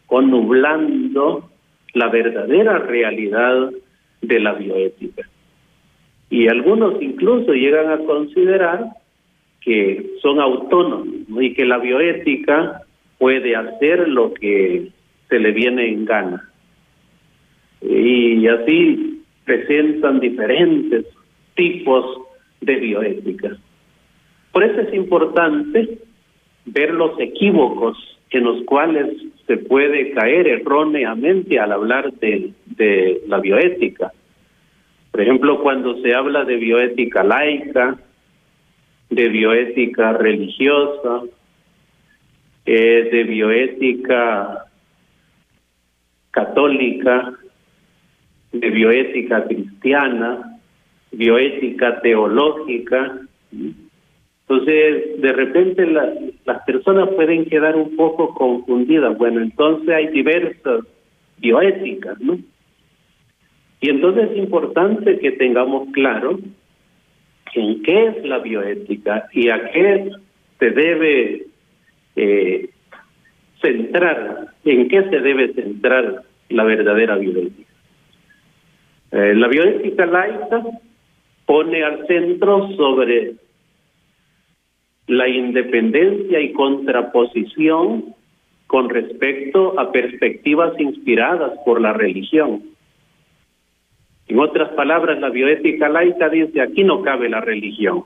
o 0.08 0.22
nublando 0.22 1.50
la 1.94 2.10
verdadera 2.10 2.80
realidad 2.80 3.70
de 4.22 4.40
la 4.40 4.54
bioética. 4.54 5.30
Y 6.30 6.48
algunos 6.48 7.02
incluso 7.02 7.54
llegan 7.54 7.92
a 7.92 8.00
considerar 8.00 8.86
que 9.62 10.14
son 10.22 10.40
autónomos 10.40 11.08
y 11.42 11.54
que 11.54 11.66
la 11.66 11.78
bioética 11.78 12.82
puede 13.18 13.56
hacer 13.56 14.08
lo 14.08 14.34
que 14.34 14.90
se 15.30 15.40
le 15.40 15.52
viene 15.52 15.90
en 15.90 16.06
gana. 16.06 16.50
Y 17.82 18.48
así 18.48 19.22
presentan 19.44 20.20
diferentes 20.20 21.06
tipos 21.56 22.22
de 22.62 22.76
bioética. 22.76 23.58
Por 24.52 24.64
eso 24.64 24.82
es 24.82 24.94
importante 24.94 26.00
ver 26.66 26.92
los 26.94 27.20
equívocos 27.20 27.98
en 28.32 28.44
los 28.44 28.64
cuales 28.64 29.08
se 29.48 29.58
puede 29.58 30.12
caer 30.12 30.48
erróneamente 30.48 31.60
al 31.60 31.72
hablar 31.72 32.12
de, 32.14 32.52
de 32.66 33.22
la 33.28 33.40
bioética. 33.40 34.12
Por 35.12 35.22
ejemplo, 35.22 35.62
cuando 35.62 36.02
se 36.02 36.14
habla 36.14 36.44
de 36.44 36.58
bioética 36.58 37.24
laica, 37.24 37.98
de 39.10 39.30
bioética 39.30 40.14
religiosa, 40.14 41.22
eh, 42.66 43.10
de 43.12 43.24
bioética 43.24 44.66
católica, 46.32 47.34
de 48.52 48.70
bioética 48.72 49.46
cristiana, 49.46 50.60
bioética 51.12 52.02
teológica, 52.02 53.20
Entonces, 54.48 55.22
de 55.22 55.34
repente 55.34 55.88
las 55.88 56.64
personas 56.66 57.10
pueden 57.10 57.46
quedar 57.46 57.76
un 57.76 57.96
poco 57.96 58.34
confundidas. 58.36 59.18
Bueno, 59.18 59.42
entonces 59.42 59.90
hay 59.90 60.08
diversas 60.10 60.86
bioéticas, 61.40 62.20
¿no? 62.20 62.38
Y 63.82 63.90
entonces 63.90 64.32
es 64.32 64.38
importante 64.38 65.18
que 65.18 65.32
tengamos 65.32 65.92
claro 65.94 66.40
en 67.56 67.84
qué 67.84 68.08
es 68.08 68.26
la 68.26 68.40
bioética 68.40 69.28
y 69.34 69.50
a 69.50 69.72
qué 69.72 70.12
se 70.60 70.70
debe 70.72 71.46
eh, 72.16 72.70
centrar, 73.62 74.48
en 74.64 74.88
qué 74.88 75.04
se 75.10 75.20
debe 75.20 75.54
centrar 75.54 76.24
la 76.50 76.64
verdadera 76.64 77.16
bioética. 77.18 77.72
Eh, 79.12 79.34
la 79.36 79.48
bioética 79.48 80.06
laica 80.06 80.64
pone 81.46 81.84
al 81.84 82.06
centro 82.08 82.70
sobre 82.76 83.36
la 85.08 85.28
independencia 85.28 86.40
y 86.40 86.54
contraposición 86.54 88.16
con 88.68 88.90
respecto 88.90 89.80
a 89.80 89.92
perspectivas 89.92 90.80
inspiradas 90.80 91.54
por 91.66 91.80
la 91.80 91.94
religión. 91.94 92.64
En 94.28 94.40
otras 94.40 94.70
palabras, 94.70 95.20
la 95.20 95.30
bioética 95.30 95.88
laica 95.88 96.30
dice, 96.30 96.62
aquí 96.62 96.84
no 96.84 97.04
cabe 97.04 97.30
la 97.30 97.42
religión. 97.42 98.06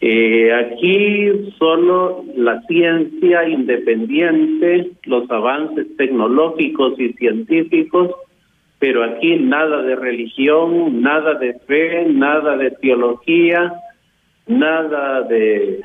Eh, 0.00 0.52
aquí 0.52 1.50
solo 1.58 2.24
la 2.36 2.62
ciencia 2.62 3.48
independiente, 3.48 4.92
los 5.04 5.28
avances 5.28 5.88
tecnológicos 5.96 6.98
y 7.00 7.14
científicos, 7.14 8.12
pero 8.78 9.02
aquí 9.02 9.36
nada 9.38 9.82
de 9.82 9.96
religión, 9.96 11.02
nada 11.02 11.34
de 11.34 11.54
fe, 11.66 12.06
nada 12.08 12.56
de 12.56 12.70
teología, 12.70 13.74
nada 14.48 15.22
de, 15.22 15.84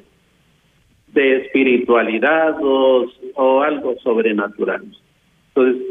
de 1.13 1.37
espiritualidad 1.37 2.57
o, 2.61 3.61
algo 3.61 3.95
sobrenatural. 3.99 4.83
Entonces, 5.49 5.83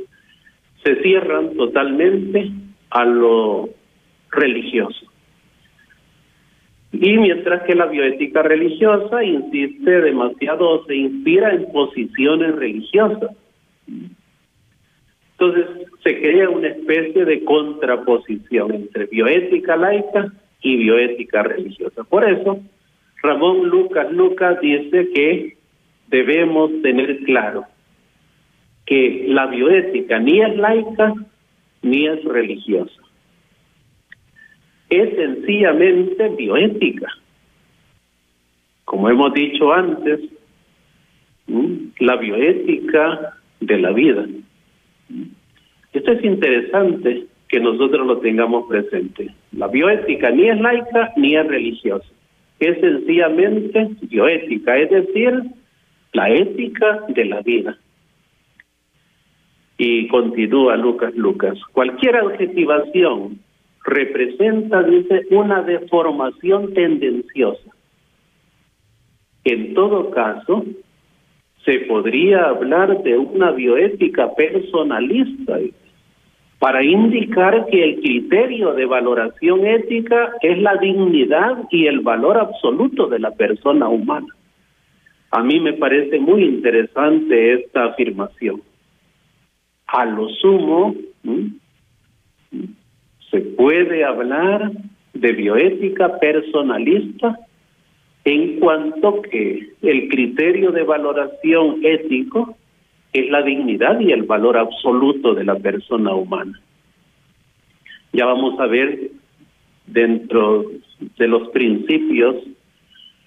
se 0.84 1.02
cierran 1.02 1.54
totalmente 1.54 2.50
a 2.90 3.04
lo 3.04 3.68
religioso. 4.30 5.06
Y 6.92 7.16
mientras 7.16 7.62
que 7.62 7.74
la 7.74 7.86
bioética 7.86 8.42
religiosa 8.42 9.22
insiste 9.24 10.00
demasiado, 10.02 10.84
se 10.84 10.96
inspira 10.96 11.54
en 11.54 11.70
posiciones 11.72 12.54
religiosas. 12.56 13.30
Entonces 15.32 15.66
se 16.02 16.20
crea 16.20 16.50
una 16.50 16.68
especie 16.68 17.24
de 17.24 17.44
contraposición 17.44 18.74
entre 18.74 19.06
bioética 19.06 19.76
laica 19.76 20.32
y 20.62 20.76
bioética 20.76 21.42
religiosa. 21.42 22.04
Por 22.04 22.28
eso, 22.28 22.60
Ramón 23.22 23.68
Lucas 23.68 24.10
Lucas 24.12 24.60
dice 24.60 25.10
que 25.12 25.56
debemos 26.08 26.70
tener 26.82 27.18
claro 27.24 27.64
que 28.86 29.26
la 29.28 29.46
bioética 29.46 30.18
ni 30.18 30.40
es 30.40 30.56
laica 30.56 31.14
ni 31.82 32.06
es 32.06 32.24
religiosa. 32.24 33.00
Es 34.90 35.14
sencillamente 35.16 36.28
bioética. 36.28 37.08
Como 38.84 39.08
hemos 39.08 39.32
dicho 39.32 39.72
antes, 39.72 40.20
la 41.98 42.16
bioética 42.16 43.36
de 43.60 43.78
la 43.78 43.92
vida. 43.92 44.26
Esto 45.92 46.12
es 46.12 46.24
interesante 46.24 47.26
que 47.52 47.60
nosotros 47.60 48.06
lo 48.06 48.16
tengamos 48.20 48.66
presente. 48.66 49.28
La 49.52 49.68
bioética 49.68 50.30
ni 50.30 50.48
es 50.48 50.58
laica 50.58 51.12
ni 51.18 51.36
es 51.36 51.46
religiosa. 51.46 52.08
Es 52.58 52.80
sencillamente 52.80 53.90
bioética, 54.00 54.78
es 54.78 54.88
decir, 54.88 55.42
la 56.14 56.30
ética 56.30 57.04
de 57.08 57.24
la 57.26 57.42
vida. 57.42 57.76
Y 59.76 60.08
continúa 60.08 60.78
Lucas 60.78 61.14
Lucas. 61.14 61.58
Cualquier 61.72 62.16
adjetivación 62.16 63.38
representa, 63.84 64.82
dice, 64.84 65.26
una 65.30 65.60
deformación 65.60 66.72
tendenciosa. 66.72 67.70
En 69.44 69.74
todo 69.74 70.10
caso, 70.10 70.64
se 71.66 71.80
podría 71.80 72.46
hablar 72.46 73.02
de 73.02 73.18
una 73.18 73.50
bioética 73.50 74.34
personalista 74.34 75.60
para 76.62 76.84
indicar 76.84 77.66
que 77.66 77.82
el 77.82 78.00
criterio 78.00 78.72
de 78.72 78.86
valoración 78.86 79.66
ética 79.66 80.30
es 80.42 80.58
la 80.62 80.76
dignidad 80.76 81.64
y 81.72 81.88
el 81.88 81.98
valor 81.98 82.38
absoluto 82.38 83.08
de 83.08 83.18
la 83.18 83.32
persona 83.32 83.88
humana. 83.88 84.28
A 85.32 85.42
mí 85.42 85.58
me 85.58 85.72
parece 85.72 86.20
muy 86.20 86.44
interesante 86.44 87.54
esta 87.54 87.86
afirmación. 87.86 88.62
A 89.88 90.04
lo 90.04 90.28
sumo, 90.28 90.94
se 93.28 93.40
puede 93.40 94.04
hablar 94.04 94.70
de 95.14 95.32
bioética 95.32 96.16
personalista 96.20 97.40
en 98.24 98.60
cuanto 98.60 99.20
que 99.22 99.72
el 99.82 100.08
criterio 100.08 100.70
de 100.70 100.84
valoración 100.84 101.80
ético 101.82 102.56
es 103.12 103.30
la 103.30 103.42
dignidad 103.42 104.00
y 104.00 104.12
el 104.12 104.22
valor 104.22 104.56
absoluto 104.56 105.34
de 105.34 105.44
la 105.44 105.56
persona 105.56 106.14
humana. 106.14 106.60
Ya 108.12 108.26
vamos 108.26 108.58
a 108.60 108.66
ver 108.66 109.10
dentro 109.86 110.64
de 111.18 111.28
los 111.28 111.48
principios 111.48 112.36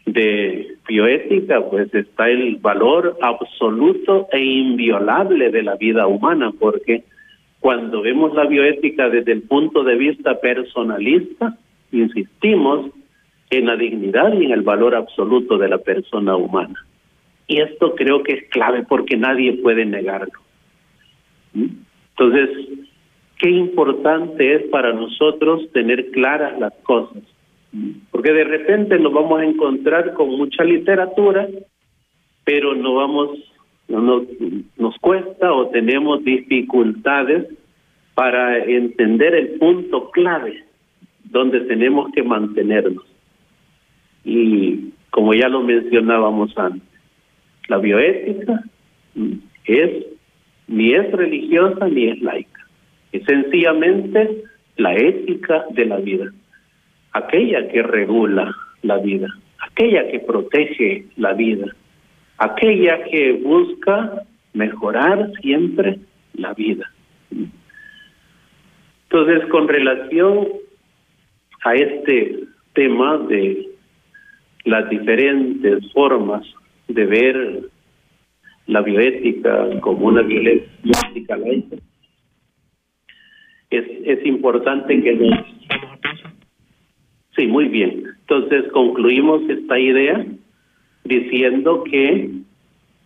de 0.06 0.76
bioética, 0.88 1.62
pues 1.69 1.93
está 1.93 2.30
el 2.30 2.58
valor 2.58 3.17
absoluto 3.21 4.28
e 4.32 4.39
inviolable 4.39 5.50
de 5.50 5.63
la 5.63 5.76
vida 5.76 6.08
humana, 6.08 6.52
porque 6.60 7.04
cuando 7.60 8.02
vemos 8.02 8.34
la 8.36 8.45
bioética 8.45 9.10
desde 9.10 9.32
el 9.32 9.41
punto 9.41 9.84
de 9.84 9.95
vista 9.95 10.39
personalista, 10.39 11.58
insistimos 11.91 12.91
en 13.50 13.65
la 13.65 13.76
dignidad 13.76 14.34
y 14.34 14.45
en 14.45 14.52
el 14.52 14.62
valor 14.62 14.95
absoluto 14.95 15.58
de 15.58 15.69
la 15.69 15.80
persona 15.80 16.36
humana. 16.36 16.86
Y 17.47 17.62
esto 17.62 17.93
creo 17.95 18.23
que 18.23 18.34
es 18.34 18.49
clave 18.49 18.84
porque 18.88 19.17
nadie 19.17 19.53
puede 19.62 19.86
negarlo. 19.86 20.39
¿Mm? 21.53 21.67
Entonces, 22.17 22.49
qué 23.38 23.49
importante 23.49 24.55
es 24.55 24.63
para 24.69 24.93
nosotros 24.93 25.69
tener 25.73 26.12
claras 26.12 26.60
las 26.60 26.73
cosas. 26.84 27.23
¿Mm? 27.71 27.91
Porque 28.12 28.31
de 28.31 28.43
repente 28.43 28.97
nos 28.97 29.13
vamos 29.13 29.41
a 29.41 29.45
encontrar 29.45 30.13
con 30.13 30.29
mucha 30.29 30.63
literatura, 30.63 31.47
pero 32.43 32.73
no 32.73 32.95
vamos, 32.95 33.38
no 33.88 34.01
nos, 34.01 34.23
nos 34.77 34.97
cuesta 34.97 35.53
o 35.53 35.69
tenemos 35.69 36.23
dificultades 36.23 37.47
para 38.15 38.63
entender 38.63 39.36
el 39.36 39.60
punto 39.60 40.10
clave 40.10 40.63
donde 41.25 41.62
tenemos 41.62 42.12
que 42.13 42.23
mantenernos. 42.23 43.03
Y 44.23 44.91
como 45.12 45.34
ya 45.34 45.49
lo 45.49 45.62
mencionábamos 45.62 46.58
antes, 46.58 46.94
la 47.67 47.78
bioética 47.78 48.63
es 49.65 50.06
ni 50.67 50.93
es 50.93 51.12
religiosa 51.12 51.88
ni 51.88 52.10
es 52.10 52.21
laica. 52.21 52.67
Es 53.12 53.23
sencillamente 53.25 54.43
la 54.78 54.95
ética 54.95 55.65
de 55.71 55.86
la 55.86 55.97
vida, 55.97 56.32
aquella 57.13 57.67
que 57.69 57.82
regula 57.82 58.54
la 58.82 58.97
vida, 58.97 59.28
aquella 59.60 60.10
que 60.10 60.19
protege 60.19 61.06
la 61.15 61.34
vida, 61.34 61.73
aquella 62.38 63.04
que 63.06 63.34
busca 63.34 64.23
mejorar 64.54 65.32
siempre 65.41 65.99
la 66.34 66.54
vida. 66.54 66.91
Entonces, 69.04 69.47
con 69.49 69.67
relación 69.67 70.47
a 71.63 71.73
este 71.73 72.43
tema 72.73 73.17
de 73.17 73.65
las 74.65 74.89
diferentes 74.89 75.91
formas 75.93 76.45
de 76.88 77.06
ver 77.06 77.69
la 78.67 78.82
bioética 78.82 79.80
como 79.82 80.08
una 80.08 80.21
bioética 80.21 81.38
laica, 81.38 81.78
es, 83.69 83.86
es 84.06 84.26
importante 84.26 85.02
que. 85.02 85.30
Sí, 87.36 87.48
muy 87.48 87.67
bien. 87.67 88.04
Entonces 88.21 88.71
concluimos 88.71 89.41
esta 89.50 89.78
idea 89.78 90.26
diciendo 91.04 91.84
que 91.84 92.30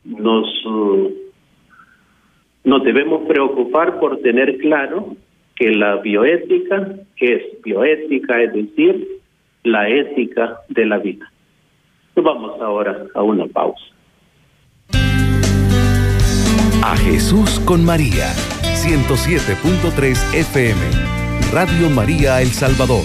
nos, 0.06 0.66
uh, 0.66 1.12
nos 2.64 2.84
debemos 2.84 3.28
preocupar 3.28 4.00
por 4.00 4.22
tener 4.22 4.58
claro 4.60 5.16
que 5.56 5.72
la 5.72 5.98
bioética 5.98 6.96
es 7.18 7.62
bioética, 7.64 8.42
es 8.44 8.54
decir, 8.54 9.08
la 9.64 9.90
ética 9.90 10.60
de 10.70 10.86
la 10.86 11.00
vida. 11.00 11.30
Vamos 12.16 12.60
ahora 12.62 13.06
a 13.14 13.22
una 13.22 13.46
pausa. 13.48 13.84
A 16.84 16.96
Jesús 16.98 17.60
con 17.66 17.86
María, 17.86 18.28
107.3 18.76 20.34
FM, 20.34 20.80
Radio 21.54 21.90
María 21.90 22.42
El 22.42 22.48
Salvador. 22.48 23.04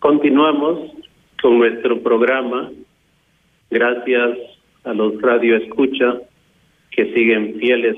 Continuamos 0.00 0.92
con 1.42 1.58
nuestro 1.58 2.00
programa. 2.02 2.70
Gracias 3.70 4.38
a 4.84 4.94
los 4.94 5.20
Radio 5.20 5.56
Escucha 5.56 6.18
que 6.90 7.12
siguen 7.12 7.58
fieles 7.58 7.96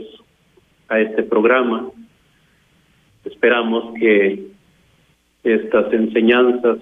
a 0.89 1.01
este 1.01 1.23
programa. 1.23 1.91
Esperamos 3.25 3.95
que 3.99 4.50
estas 5.45 5.93
enseñanzas 5.93 6.79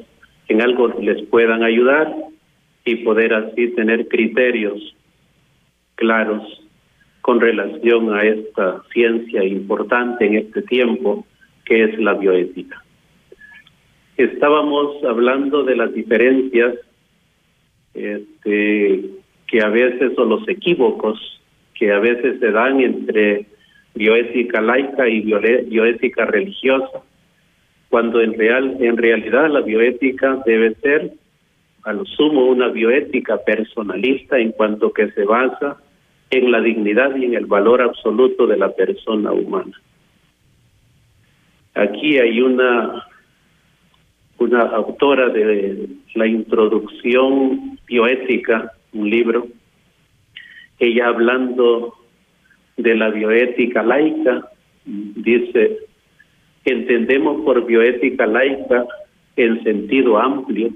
en 0.49 0.63
algo 0.63 0.89
les 1.01 1.23
puedan 1.27 1.63
ayudar 1.63 2.15
y 2.85 2.97
poder 2.97 3.35
así 3.35 3.69
tener 3.75 4.09
criterios 4.09 4.95
claros 5.95 6.43
con 7.21 7.41
relación 7.41 8.15
a 8.15 8.23
esta 8.23 8.83
ciencia 8.93 9.45
importante 9.45 10.27
en 10.27 10.37
este 10.37 10.63
tiempo 10.63 11.27
que 11.65 11.85
es 11.85 11.99
la 11.99 12.15
bioética. 12.15 12.83
Estábamos 14.17 15.05
hablando 15.05 15.63
de 15.65 15.77
las 15.77 15.93
diferencias 15.93 16.75
este, 17.93 19.05
que 19.47 19.61
a 19.61 19.69
veces 19.69 20.17
o 20.19 20.25
los 20.25 20.49
equívocos 20.49 21.19
que 21.75 21.93
a 21.93 21.99
veces 21.99 22.41
se 22.41 22.51
dan 22.51 22.81
entre 22.81 23.47
bioética 23.95 24.61
laica 24.61 25.09
y 25.09 25.21
bioética 25.21 26.25
religiosa, 26.27 27.03
cuando 27.89 28.21
en 28.21 28.35
real 28.39 28.77
en 28.81 28.97
realidad 28.97 29.49
la 29.51 29.61
bioética 29.61 30.43
debe 30.45 30.75
ser 30.77 31.13
a 31.85 31.93
lo 31.93 32.05
sumo 32.05 32.47
una 32.47 32.69
bioética 32.69 33.39
personalista 33.39 34.39
en 34.39 34.53
cuanto 34.53 34.93
que 34.93 35.11
se 35.13 35.25
basa 35.25 35.77
en 36.31 36.51
la 36.51 36.61
dignidad 36.61 37.17
y 37.17 37.25
en 37.25 37.35
el 37.35 37.47
valor 37.47 37.81
absoluto 37.81 38.47
de 38.47 38.59
la 38.59 38.71
persona 38.75 39.33
humana. 39.33 39.81
Aquí 41.75 42.19
hay 42.19 42.41
una 42.41 43.07
una 44.39 44.63
autora 44.63 45.29
de 45.31 45.89
la 46.15 46.27
introducción 46.27 47.79
bioética, 47.87 48.73
un 48.93 49.11
libro, 49.11 49.49
ella 50.79 51.09
hablando 51.09 51.95
de 52.77 52.95
la 52.95 53.11
bioética 53.11 53.83
laica, 53.83 54.49
dice, 54.85 55.79
entendemos 56.69 57.43
por 57.45 57.65
bioética 57.67 58.27
laica 58.27 58.87
en 59.37 59.63
sentido 59.63 60.19
amplio 60.19 60.71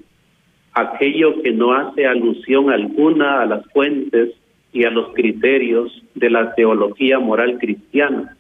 aquello 0.75 1.43
que 1.43 1.53
no 1.53 1.73
hace 1.75 2.07
alusión 2.07 2.71
alguna 2.71 3.43
a 3.43 3.47
las 3.47 3.67
fuentes 3.73 4.31
y 4.73 4.85
a 4.85 4.91
los 4.91 5.13
criterios 5.15 6.03
de 6.15 6.31
la 6.31 6.55
teología 6.55 7.19
moral 7.19 7.59
cristiana, 7.59 8.37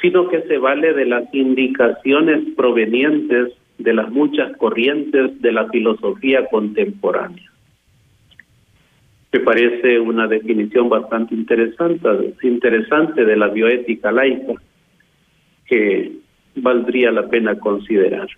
sino 0.00 0.28
que 0.28 0.42
se 0.42 0.58
vale 0.58 0.92
de 0.92 1.06
las 1.06 1.32
indicaciones 1.34 2.44
provenientes 2.56 3.52
de 3.78 3.94
las 3.94 4.10
muchas 4.10 4.56
corrientes 4.56 5.40
de 5.40 5.52
la 5.52 5.68
filosofía 5.68 6.46
contemporánea. 6.46 7.50
Me 9.32 9.40
parece 9.40 9.98
una 9.98 10.28
definición 10.28 10.88
bastante 10.88 11.34
interesante, 11.34 12.34
interesante 12.42 13.24
de 13.24 13.36
la 13.36 13.48
bioética 13.48 14.12
laica 14.12 14.54
que 15.66 16.21
valdría 16.56 17.10
la 17.10 17.28
pena 17.28 17.58
considerar. 17.58 18.28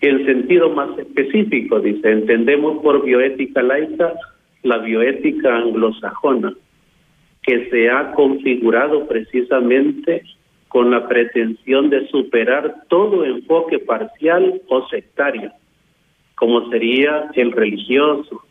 En 0.00 0.24
sentido 0.26 0.70
más 0.70 0.96
específico, 0.98 1.80
dice, 1.80 2.10
entendemos 2.10 2.82
por 2.82 3.04
bioética 3.04 3.62
laica 3.62 4.14
la 4.62 4.78
bioética 4.78 5.56
anglosajona, 5.56 6.54
que 7.42 7.68
se 7.70 7.90
ha 7.90 8.12
configurado 8.12 9.06
precisamente 9.08 10.22
con 10.68 10.90
la 10.90 11.08
pretensión 11.08 11.90
de 11.90 12.06
superar 12.08 12.84
todo 12.88 13.24
enfoque 13.24 13.78
parcial 13.78 14.60
o 14.68 14.86
sectario, 14.88 15.50
como 16.36 16.68
sería 16.70 17.30
el 17.34 17.52
religioso, 17.52 18.42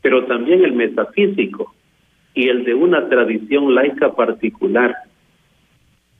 pero 0.00 0.24
también 0.26 0.64
el 0.64 0.72
metafísico 0.72 1.74
y 2.32 2.48
el 2.48 2.64
de 2.64 2.74
una 2.74 3.08
tradición 3.08 3.74
laica 3.74 4.14
particular, 4.14 4.94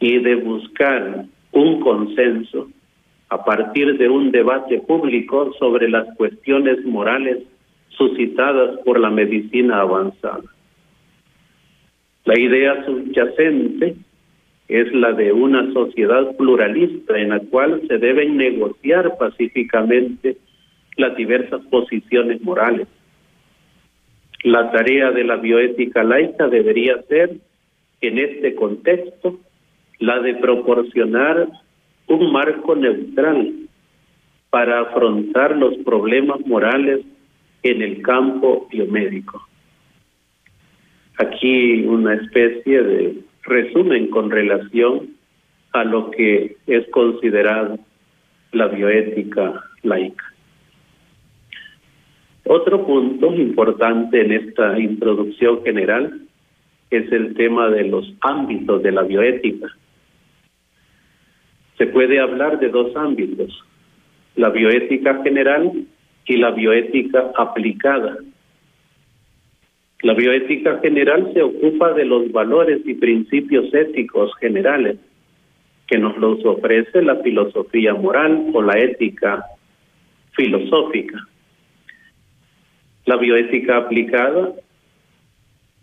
y 0.01 0.19
de 0.19 0.37
buscar 0.37 1.25
un 1.53 1.81
consenso 1.81 2.69
a 3.31 3.45
partir 3.45 3.99
de 3.99 4.09
un 4.09 4.31
debate 4.31 4.81
público 4.81 5.53
sobre 5.59 5.89
las 5.89 6.07
cuestiones 6.17 6.85
morales 6.85 7.39
suscitadas 7.91 8.79
por 8.85 8.99
la 8.99 9.11
medicina 9.11 9.81
avanzada. 9.81 10.45
La 12.25 12.39
idea 12.39 12.85
subyacente 12.85 13.97
es 14.69 14.93
la 14.93 15.13
de 15.13 15.33
una 15.33 15.73
sociedad 15.73 16.37
pluralista 16.37 17.19
en 17.19 17.31
la 17.31 17.41
cual 17.41 17.83
se 17.89 17.99
deben 17.99 18.37
negociar 18.37 19.17
pacíficamente 19.19 20.37
las 20.97 21.17
diversas 21.17 21.63
posiciones 21.71 22.43
morales. 22.43 22.87
La 24.45 24.71
tarea 24.71 25.11
de 25.11 25.25
la 25.25 25.37
bioética 25.37 26.05
laica 26.05 26.49
debería 26.49 27.01
ser, 27.09 27.37
en 28.01 28.19
este 28.19 28.55
contexto, 28.55 29.41
la 29.99 30.21
de 30.21 30.35
proporcionar 30.35 31.49
un 32.07 32.33
marco 32.33 32.75
neutral 32.75 33.53
para 34.51 34.81
afrontar 34.81 35.57
los 35.57 35.77
problemas 35.79 36.41
morales 36.47 37.05
en 37.63 37.83
el 37.83 38.03
campo 38.03 38.67
biomédico. 38.71 39.47
Aquí 41.19 41.85
una 41.85 42.15
especie 42.15 42.83
de 42.83 43.19
resumen 43.43 44.09
con 44.09 44.31
relación 44.31 45.17
a 45.73 45.85
lo 45.85 46.11
que 46.11 46.57
es 46.67 46.89
considerado 46.91 47.79
la 48.53 48.69
bioética 48.69 49.61
laica. 49.83 50.25
Otro 52.45 52.87
punto 52.87 53.35
importante 53.35 54.23
en 54.23 54.33
esta 54.33 54.79
introducción 54.79 55.63
general 55.65 56.23
es 56.91 57.13
el 57.13 57.35
tema 57.35 57.69
de 57.69 57.85
los 57.85 58.11
ámbitos 58.23 58.83
de 58.83 58.93
la 58.93 59.03
bioética. 59.03 59.69
Se 61.79 61.87
puede 61.87 62.21
hablar 62.21 62.59
de 62.59 62.69
dos 62.69 62.95
ámbitos, 62.97 63.65
la 64.35 64.51
bioética 64.51 65.23
general 65.23 65.87
y 66.27 66.37
la 66.37 66.51
bioética 66.51 67.31
aplicada. 67.37 68.19
La 70.03 70.15
bioética 70.15 70.79
general 70.81 71.31
se 71.33 71.43
ocupa 71.43 71.93
de 71.93 72.05
los 72.05 72.31
valores 72.33 72.83
y 72.85 72.95
principios 72.95 73.73
éticos 73.73 74.35
generales 74.41 74.99
que 75.87 75.99
nos 75.99 76.17
los 76.19 76.45
ofrece 76.45 77.01
la 77.03 77.17
filosofía 77.17 77.95
moral 77.95 78.51
o 78.53 78.61
la 78.61 78.79
ética 78.79 79.45
filosófica. 80.37 81.19
La 83.07 83.17
bioética 83.17 83.79
aplicada, 83.79 84.53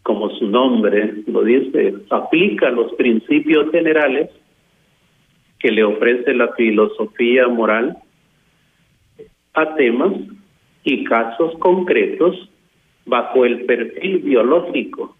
como 0.03 0.29
su 0.31 0.47
nombre 0.47 1.23
lo 1.25 1.43
dice, 1.43 1.95
aplica 2.09 2.69
los 2.69 2.93
principios 2.93 3.71
generales 3.71 4.29
que 5.65 5.71
le 5.71 5.83
ofrece 5.83 6.31
la 6.35 6.49
filosofía 6.49 7.47
moral 7.47 7.97
a 9.55 9.73
temas 9.73 10.13
y 10.83 11.03
casos 11.05 11.57
concretos 11.57 12.51
bajo 13.07 13.45
el 13.45 13.65
perfil 13.65 14.19
biológico, 14.19 15.17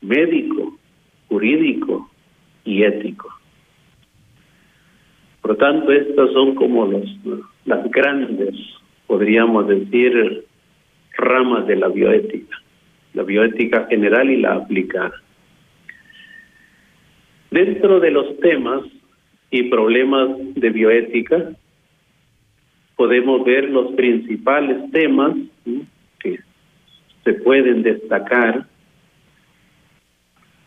médico, 0.00 0.76
jurídico 1.28 2.10
y 2.64 2.82
ético. 2.82 3.28
Por 5.42 5.52
lo 5.52 5.56
tanto, 5.58 5.92
estas 5.92 6.32
son 6.32 6.56
como 6.56 6.86
los, 6.86 7.08
las 7.64 7.88
grandes, 7.92 8.56
podríamos 9.06 9.68
decir, 9.68 10.44
ramas 11.16 11.68
de 11.68 11.76
la 11.76 11.86
bioética, 11.86 12.56
la 13.12 13.22
bioética 13.22 13.86
general 13.86 14.28
y 14.28 14.38
la 14.38 14.54
aplicada. 14.54 15.22
Dentro 17.52 18.00
de 18.00 18.10
los 18.10 18.36
temas 18.40 18.82
y 19.50 19.64
problemas 19.64 20.30
de 20.54 20.70
bioética, 20.70 21.50
podemos 22.96 23.44
ver 23.44 23.70
los 23.70 23.92
principales 23.94 24.90
temas 24.90 25.36
que 26.18 26.38
se 27.24 27.32
pueden 27.34 27.82
destacar. 27.82 28.66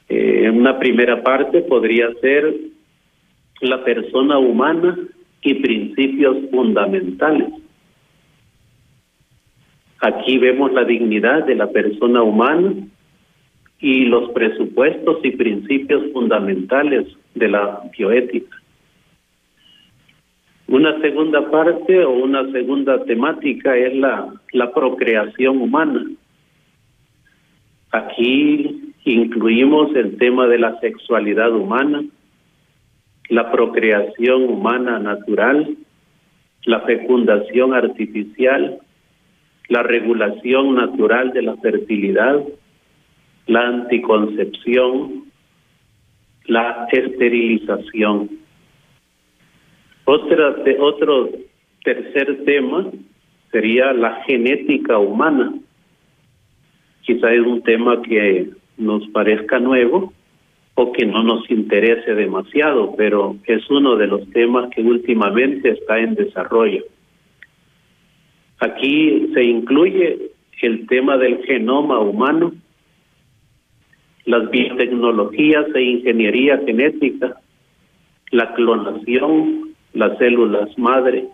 Eh, 0.09 0.49
una 0.49 0.79
primera 0.79 1.21
parte 1.23 1.61
podría 1.61 2.13
ser 2.21 2.55
la 3.61 3.83
persona 3.83 4.37
humana 4.37 4.97
y 5.41 5.53
principios 5.55 6.37
fundamentales. 6.51 7.49
Aquí 9.99 10.37
vemos 10.37 10.71
la 10.73 10.83
dignidad 10.83 11.45
de 11.45 11.55
la 11.55 11.67
persona 11.71 12.21
humana 12.21 12.73
y 13.79 14.05
los 14.05 14.31
presupuestos 14.31 15.19
y 15.23 15.31
principios 15.31 16.11
fundamentales 16.13 17.07
de 17.35 17.47
la 17.47 17.81
bioética. 17.97 18.55
Una 20.67 20.99
segunda 21.01 21.49
parte 21.49 22.03
o 22.03 22.11
una 22.11 22.51
segunda 22.51 23.03
temática 23.05 23.75
es 23.77 23.95
la, 23.95 24.33
la 24.51 24.73
procreación 24.73 25.61
humana. 25.61 26.05
Aquí 27.91 28.93
incluimos 29.05 29.95
el 29.95 30.17
tema 30.17 30.47
de 30.47 30.59
la 30.59 30.79
sexualidad 30.79 31.51
humana, 31.53 32.03
la 33.29 33.51
procreación 33.51 34.43
humana 34.43 34.99
natural 34.99 35.77
la 36.67 36.81
fecundación 36.81 37.73
artificial, 37.73 38.79
la 39.69 39.83
regulación 39.83 40.75
natural 40.75 41.31
de 41.31 41.41
la 41.41 41.55
fertilidad, 41.57 42.43
la 43.47 43.67
anticoncepción, 43.67 45.23
la 46.45 46.87
esterilización. 46.91 48.29
Otra, 50.09 50.55
otro 50.79 51.29
tercer 51.83 52.45
tema 52.45 52.89
sería 53.51 53.91
la 53.91 54.23
genética 54.23 54.97
humana. 54.97 55.53
Quizá 57.01 57.33
es 57.33 57.41
un 57.41 57.61
tema 57.61 58.01
que 58.03 58.49
nos 58.77 59.05
parezca 59.09 59.59
nuevo 59.59 60.13
o 60.75 60.93
que 60.93 61.05
no 61.05 61.23
nos 61.23 61.51
interese 61.51 62.15
demasiado, 62.15 62.95
pero 62.95 63.35
es 63.47 63.69
uno 63.69 63.97
de 63.97 64.07
los 64.07 64.29
temas 64.29 64.69
que 64.69 64.81
últimamente 64.81 65.71
está 65.71 65.99
en 65.99 66.15
desarrollo. 66.15 66.85
Aquí 68.59 69.29
se 69.33 69.43
incluye 69.43 70.31
el 70.61 70.87
tema 70.87 71.17
del 71.17 71.43
genoma 71.43 71.99
humano, 71.99 72.53
las 74.23 74.49
biotecnologías 74.51 75.65
e 75.75 75.81
ingeniería 75.81 76.59
genética, 76.65 77.41
la 78.31 78.53
clonación, 78.53 79.66
las 79.97 80.17
células 80.17 80.69
madre. 80.77 81.27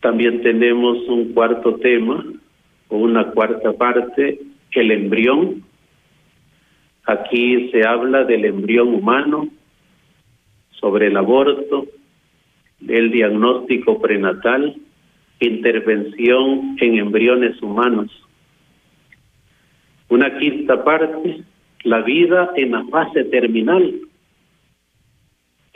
También 0.00 0.42
tenemos 0.42 0.98
un 1.08 1.32
cuarto 1.32 1.76
tema 1.76 2.24
o 2.88 2.96
una 2.96 3.30
cuarta 3.30 3.72
parte, 3.72 4.40
el 4.72 4.90
embrión. 4.90 5.64
Aquí 7.04 7.70
se 7.70 7.86
habla 7.86 8.24
del 8.24 8.44
embrión 8.44 8.94
humano, 8.94 9.48
sobre 10.80 11.06
el 11.06 11.16
aborto, 11.16 11.86
el 12.86 13.10
diagnóstico 13.10 14.00
prenatal, 14.00 14.76
intervención 15.40 16.76
en 16.80 16.98
embriones 16.98 17.60
humanos 17.62 18.10
una 20.08 20.38
quinta 20.38 20.84
parte, 20.84 21.42
la 21.82 22.02
vida 22.02 22.50
en 22.56 22.72
la 22.72 22.84
fase 22.84 23.24
terminal, 23.24 23.94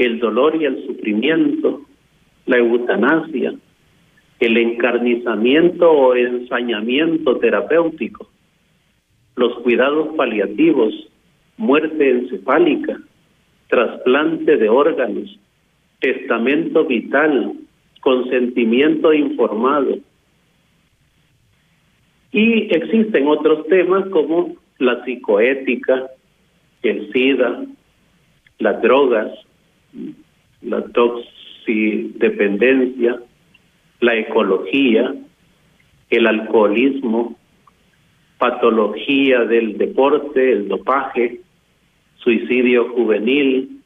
el 0.00 0.18
dolor 0.18 0.56
y 0.56 0.64
el 0.64 0.86
sufrimiento, 0.86 1.82
la 2.46 2.56
eutanasia, 2.56 3.52
el 4.38 4.56
encarnizamiento 4.56 5.90
o 5.90 6.14
ensañamiento 6.14 7.36
terapéutico, 7.36 8.26
los 9.36 9.58
cuidados 9.58 10.16
paliativos, 10.16 10.94
muerte 11.58 12.10
encefálica, 12.12 12.98
trasplante 13.68 14.56
de 14.56 14.70
órganos, 14.70 15.38
testamento 16.00 16.86
vital, 16.86 17.52
consentimiento 18.00 19.12
informado, 19.12 19.98
y 22.32 22.74
existen 22.74 23.26
otros 23.26 23.66
temas 23.66 24.08
como 24.08 24.56
la 24.78 25.04
psicoética, 25.04 26.06
el 26.82 27.12
SIDA, 27.12 27.64
las 28.60 28.80
drogas, 28.80 29.30
la 30.62 30.82
toxidependencia, 30.88 33.20
la 34.00 34.16
ecología, 34.16 35.14
el 36.10 36.26
alcoholismo, 36.26 37.38
patología 38.38 39.44
del 39.44 39.78
deporte, 39.78 40.52
el 40.52 40.68
dopaje, 40.68 41.40
suicidio 42.16 42.90
juvenil, 42.90 43.80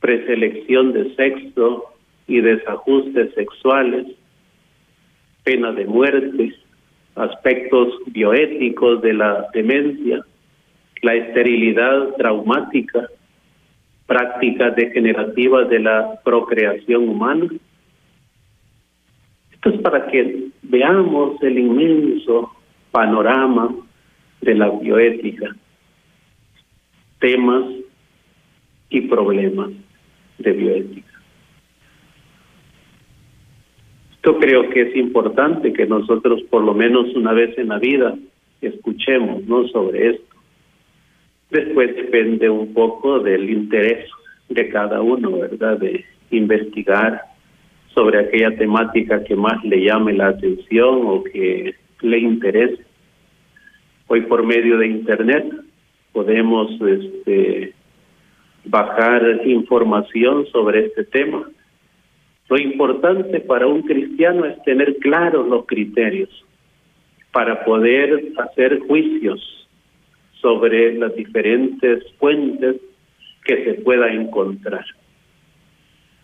preselección 0.00 0.92
de 0.92 1.14
sexo 1.16 1.84
y 2.26 2.40
desajustes 2.40 3.34
sexuales, 3.34 4.06
pena 5.44 5.72
de 5.72 5.84
muerte, 5.84 6.54
aspectos 7.16 7.88
bioéticos 8.06 9.02
de 9.02 9.14
la 9.14 9.48
demencia, 9.52 10.24
la 11.02 11.14
esterilidad 11.14 12.14
traumática, 12.18 13.08
prácticas 14.06 14.74
degenerativas 14.76 15.68
de 15.68 15.80
la 15.80 16.20
procreación 16.24 17.08
humana. 17.08 17.48
Esto 19.52 19.70
es 19.70 19.80
para 19.80 20.06
que 20.06 20.48
veamos 20.62 21.42
el 21.42 21.58
inmenso 21.58 22.52
panorama 22.90 23.74
de 24.40 24.54
la 24.54 24.70
bioética, 24.70 25.56
temas 27.18 27.64
y 28.90 29.00
problemas 29.02 29.70
de 30.38 30.52
bioética. 30.52 31.12
Yo 34.24 34.38
creo 34.38 34.68
que 34.70 34.82
es 34.82 34.96
importante 34.96 35.72
que 35.72 35.86
nosotros 35.86 36.42
por 36.50 36.62
lo 36.62 36.74
menos 36.74 37.14
una 37.14 37.32
vez 37.32 37.56
en 37.58 37.68
la 37.68 37.78
vida 37.78 38.16
escuchemos 38.60 39.44
no 39.44 39.66
sobre 39.68 40.10
esto. 40.10 40.35
Después 41.50 41.94
depende 41.94 42.48
un 42.50 42.72
poco 42.74 43.20
del 43.20 43.48
interés 43.48 44.08
de 44.48 44.68
cada 44.68 45.00
uno, 45.00 45.38
¿verdad? 45.38 45.78
De 45.78 46.04
investigar 46.30 47.22
sobre 47.94 48.20
aquella 48.20 48.56
temática 48.56 49.22
que 49.24 49.36
más 49.36 49.62
le 49.64 49.84
llame 49.84 50.12
la 50.12 50.28
atención 50.28 51.02
o 51.06 51.24
que 51.24 51.74
le 52.02 52.18
interese. 52.18 52.84
Hoy 54.08 54.22
por 54.22 54.44
medio 54.44 54.78
de 54.78 54.88
internet 54.88 55.52
podemos 56.12 56.70
este, 56.80 57.72
bajar 58.64 59.40
información 59.44 60.46
sobre 60.46 60.86
este 60.86 61.04
tema 61.04 61.48
lo 62.48 62.58
importante 62.58 63.40
para 63.40 63.66
un 63.66 63.82
cristiano 63.82 64.44
es 64.44 64.62
tener 64.62 64.96
claros 64.98 65.48
los 65.48 65.66
criterios 65.66 66.30
para 67.32 67.64
poder 67.64 68.32
hacer 68.38 68.78
juicios 68.86 69.65
sobre 70.40 70.94
las 70.94 71.14
diferentes 71.14 72.04
fuentes 72.18 72.76
que 73.44 73.64
se 73.64 73.74
pueda 73.74 74.12
encontrar. 74.12 74.84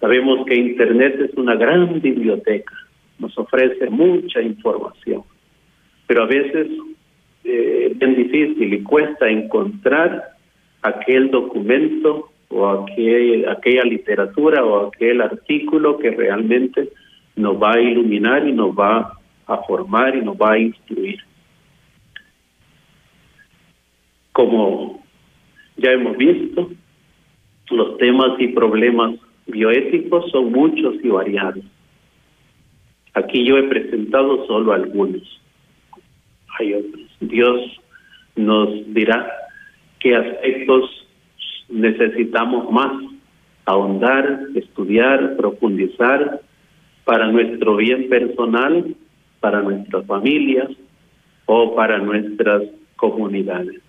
Sabemos 0.00 0.46
que 0.46 0.56
Internet 0.56 1.20
es 1.20 1.34
una 1.36 1.54
gran 1.54 2.00
biblioteca, 2.00 2.74
nos 3.18 3.36
ofrece 3.38 3.88
mucha 3.88 4.42
información, 4.42 5.22
pero 6.06 6.24
a 6.24 6.26
veces 6.26 6.66
eh, 7.44 7.88
es 7.90 7.98
bien 7.98 8.16
difícil 8.16 8.74
y 8.74 8.82
cuesta 8.82 9.28
encontrar 9.28 10.32
aquel 10.82 11.30
documento 11.30 12.30
o 12.48 12.68
aquel, 12.68 13.48
aquella 13.48 13.84
literatura 13.84 14.64
o 14.64 14.88
aquel 14.88 15.20
artículo 15.20 15.98
que 15.98 16.10
realmente 16.10 16.88
nos 17.36 17.60
va 17.62 17.74
a 17.74 17.80
iluminar 17.80 18.46
y 18.46 18.52
nos 18.52 18.70
va 18.70 19.18
a 19.46 19.56
formar 19.58 20.16
y 20.16 20.20
nos 20.20 20.36
va 20.36 20.52
a 20.52 20.58
instruir. 20.58 21.20
Como 24.32 25.02
ya 25.76 25.90
hemos 25.92 26.16
visto, 26.16 26.70
los 27.70 27.98
temas 27.98 28.38
y 28.38 28.48
problemas 28.48 29.14
bioéticos 29.46 30.30
son 30.30 30.52
muchos 30.52 30.96
y 31.02 31.08
variados. 31.08 31.64
Aquí 33.14 33.44
yo 33.44 33.58
he 33.58 33.64
presentado 33.64 34.46
solo 34.46 34.72
algunos. 34.72 35.22
Hay 36.58 36.74
otros. 36.74 37.02
Dios 37.20 37.60
nos 38.36 38.68
dirá 38.94 39.30
qué 40.00 40.16
aspectos 40.16 41.06
necesitamos 41.68 42.70
más 42.70 42.92
ahondar, 43.64 44.46
estudiar, 44.54 45.36
profundizar 45.36 46.40
para 47.04 47.28
nuestro 47.28 47.76
bien 47.76 48.08
personal, 48.08 48.94
para 49.40 49.62
nuestras 49.62 50.06
familias 50.06 50.70
o 51.46 51.74
para 51.74 51.98
nuestras 51.98 52.62
comunidades. 52.96 53.80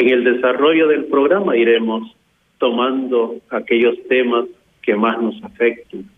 En 0.00 0.08
el 0.08 0.24
desarrollo 0.24 0.88
del 0.88 1.04
programa 1.04 1.54
iremos 1.58 2.16
tomando 2.56 3.36
aquellos 3.50 3.96
temas 4.08 4.46
que 4.80 4.96
más 4.96 5.20
nos 5.20 5.44
afecten 5.44 6.08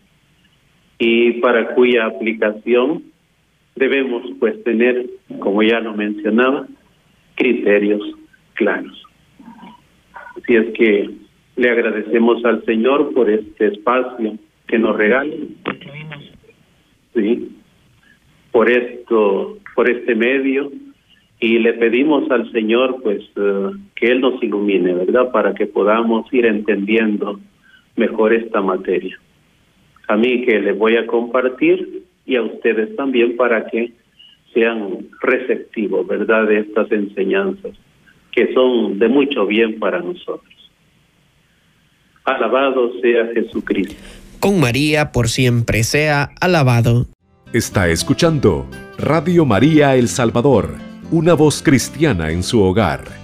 y 0.97 1.33
para 1.41 1.75
cuya 1.75 2.05
aplicación 2.05 3.03
debemos 3.75 4.23
pues 4.39 4.63
tener, 4.63 5.05
como 5.39 5.63
ya 5.63 5.81
lo 5.81 5.93
mencionaba, 5.95 6.65
criterios 7.35 8.01
claros. 8.53 9.03
Así 10.13 10.55
es 10.55 10.73
que 10.75 11.09
le 11.57 11.69
agradecemos 11.69 12.45
al 12.45 12.63
Señor 12.63 13.13
por 13.13 13.29
este 13.29 13.67
espacio 13.67 14.37
que 14.65 14.79
nos 14.79 14.95
regala. 14.95 15.33
Sí, 17.13 17.51
por 18.49 18.71
esto, 18.71 19.57
por 19.75 19.89
este 19.89 20.15
medio 20.15 20.71
y 21.43 21.59
le 21.59 21.73
pedimos 21.73 22.31
al 22.31 22.49
Señor 22.53 23.01
pues 23.03 23.21
eh, 23.35 23.71
que 23.95 24.07
Él 24.07 24.21
nos 24.21 24.41
ilumine, 24.41 24.93
¿verdad? 24.93 25.29
Para 25.29 25.53
que 25.53 25.65
podamos 25.65 26.25
ir 26.33 26.45
entendiendo 26.45 27.37
mejor 27.97 28.33
esta 28.33 28.61
materia. 28.61 29.19
A 30.07 30.15
mí 30.15 30.45
que 30.45 30.61
les 30.61 30.77
voy 30.77 30.95
a 30.95 31.05
compartir 31.05 32.03
y 32.25 32.37
a 32.37 32.43
ustedes 32.43 32.95
también 32.95 33.35
para 33.35 33.65
que 33.67 33.91
sean 34.53 35.09
receptivos, 35.21 36.07
¿verdad? 36.07 36.47
De 36.47 36.59
estas 36.59 36.89
enseñanzas 36.93 37.73
que 38.31 38.53
son 38.53 38.97
de 38.97 39.09
mucho 39.09 39.45
bien 39.45 39.79
para 39.79 39.99
nosotros. 39.99 40.71
Alabado 42.23 42.93
sea 43.01 43.27
Jesucristo. 43.33 44.01
con 44.39 44.61
María 44.61 45.11
por 45.11 45.27
siempre 45.27 45.83
sea 45.83 46.29
alabado. 46.39 47.05
Está 47.51 47.89
escuchando 47.89 48.65
Radio 48.97 49.45
María 49.45 49.97
El 49.97 50.07
Salvador, 50.07 50.92
una 51.13 51.35
voz 51.35 51.61
cristiana 51.61 52.31
en 52.31 52.41
su 52.41 52.59
hogar 52.63 53.22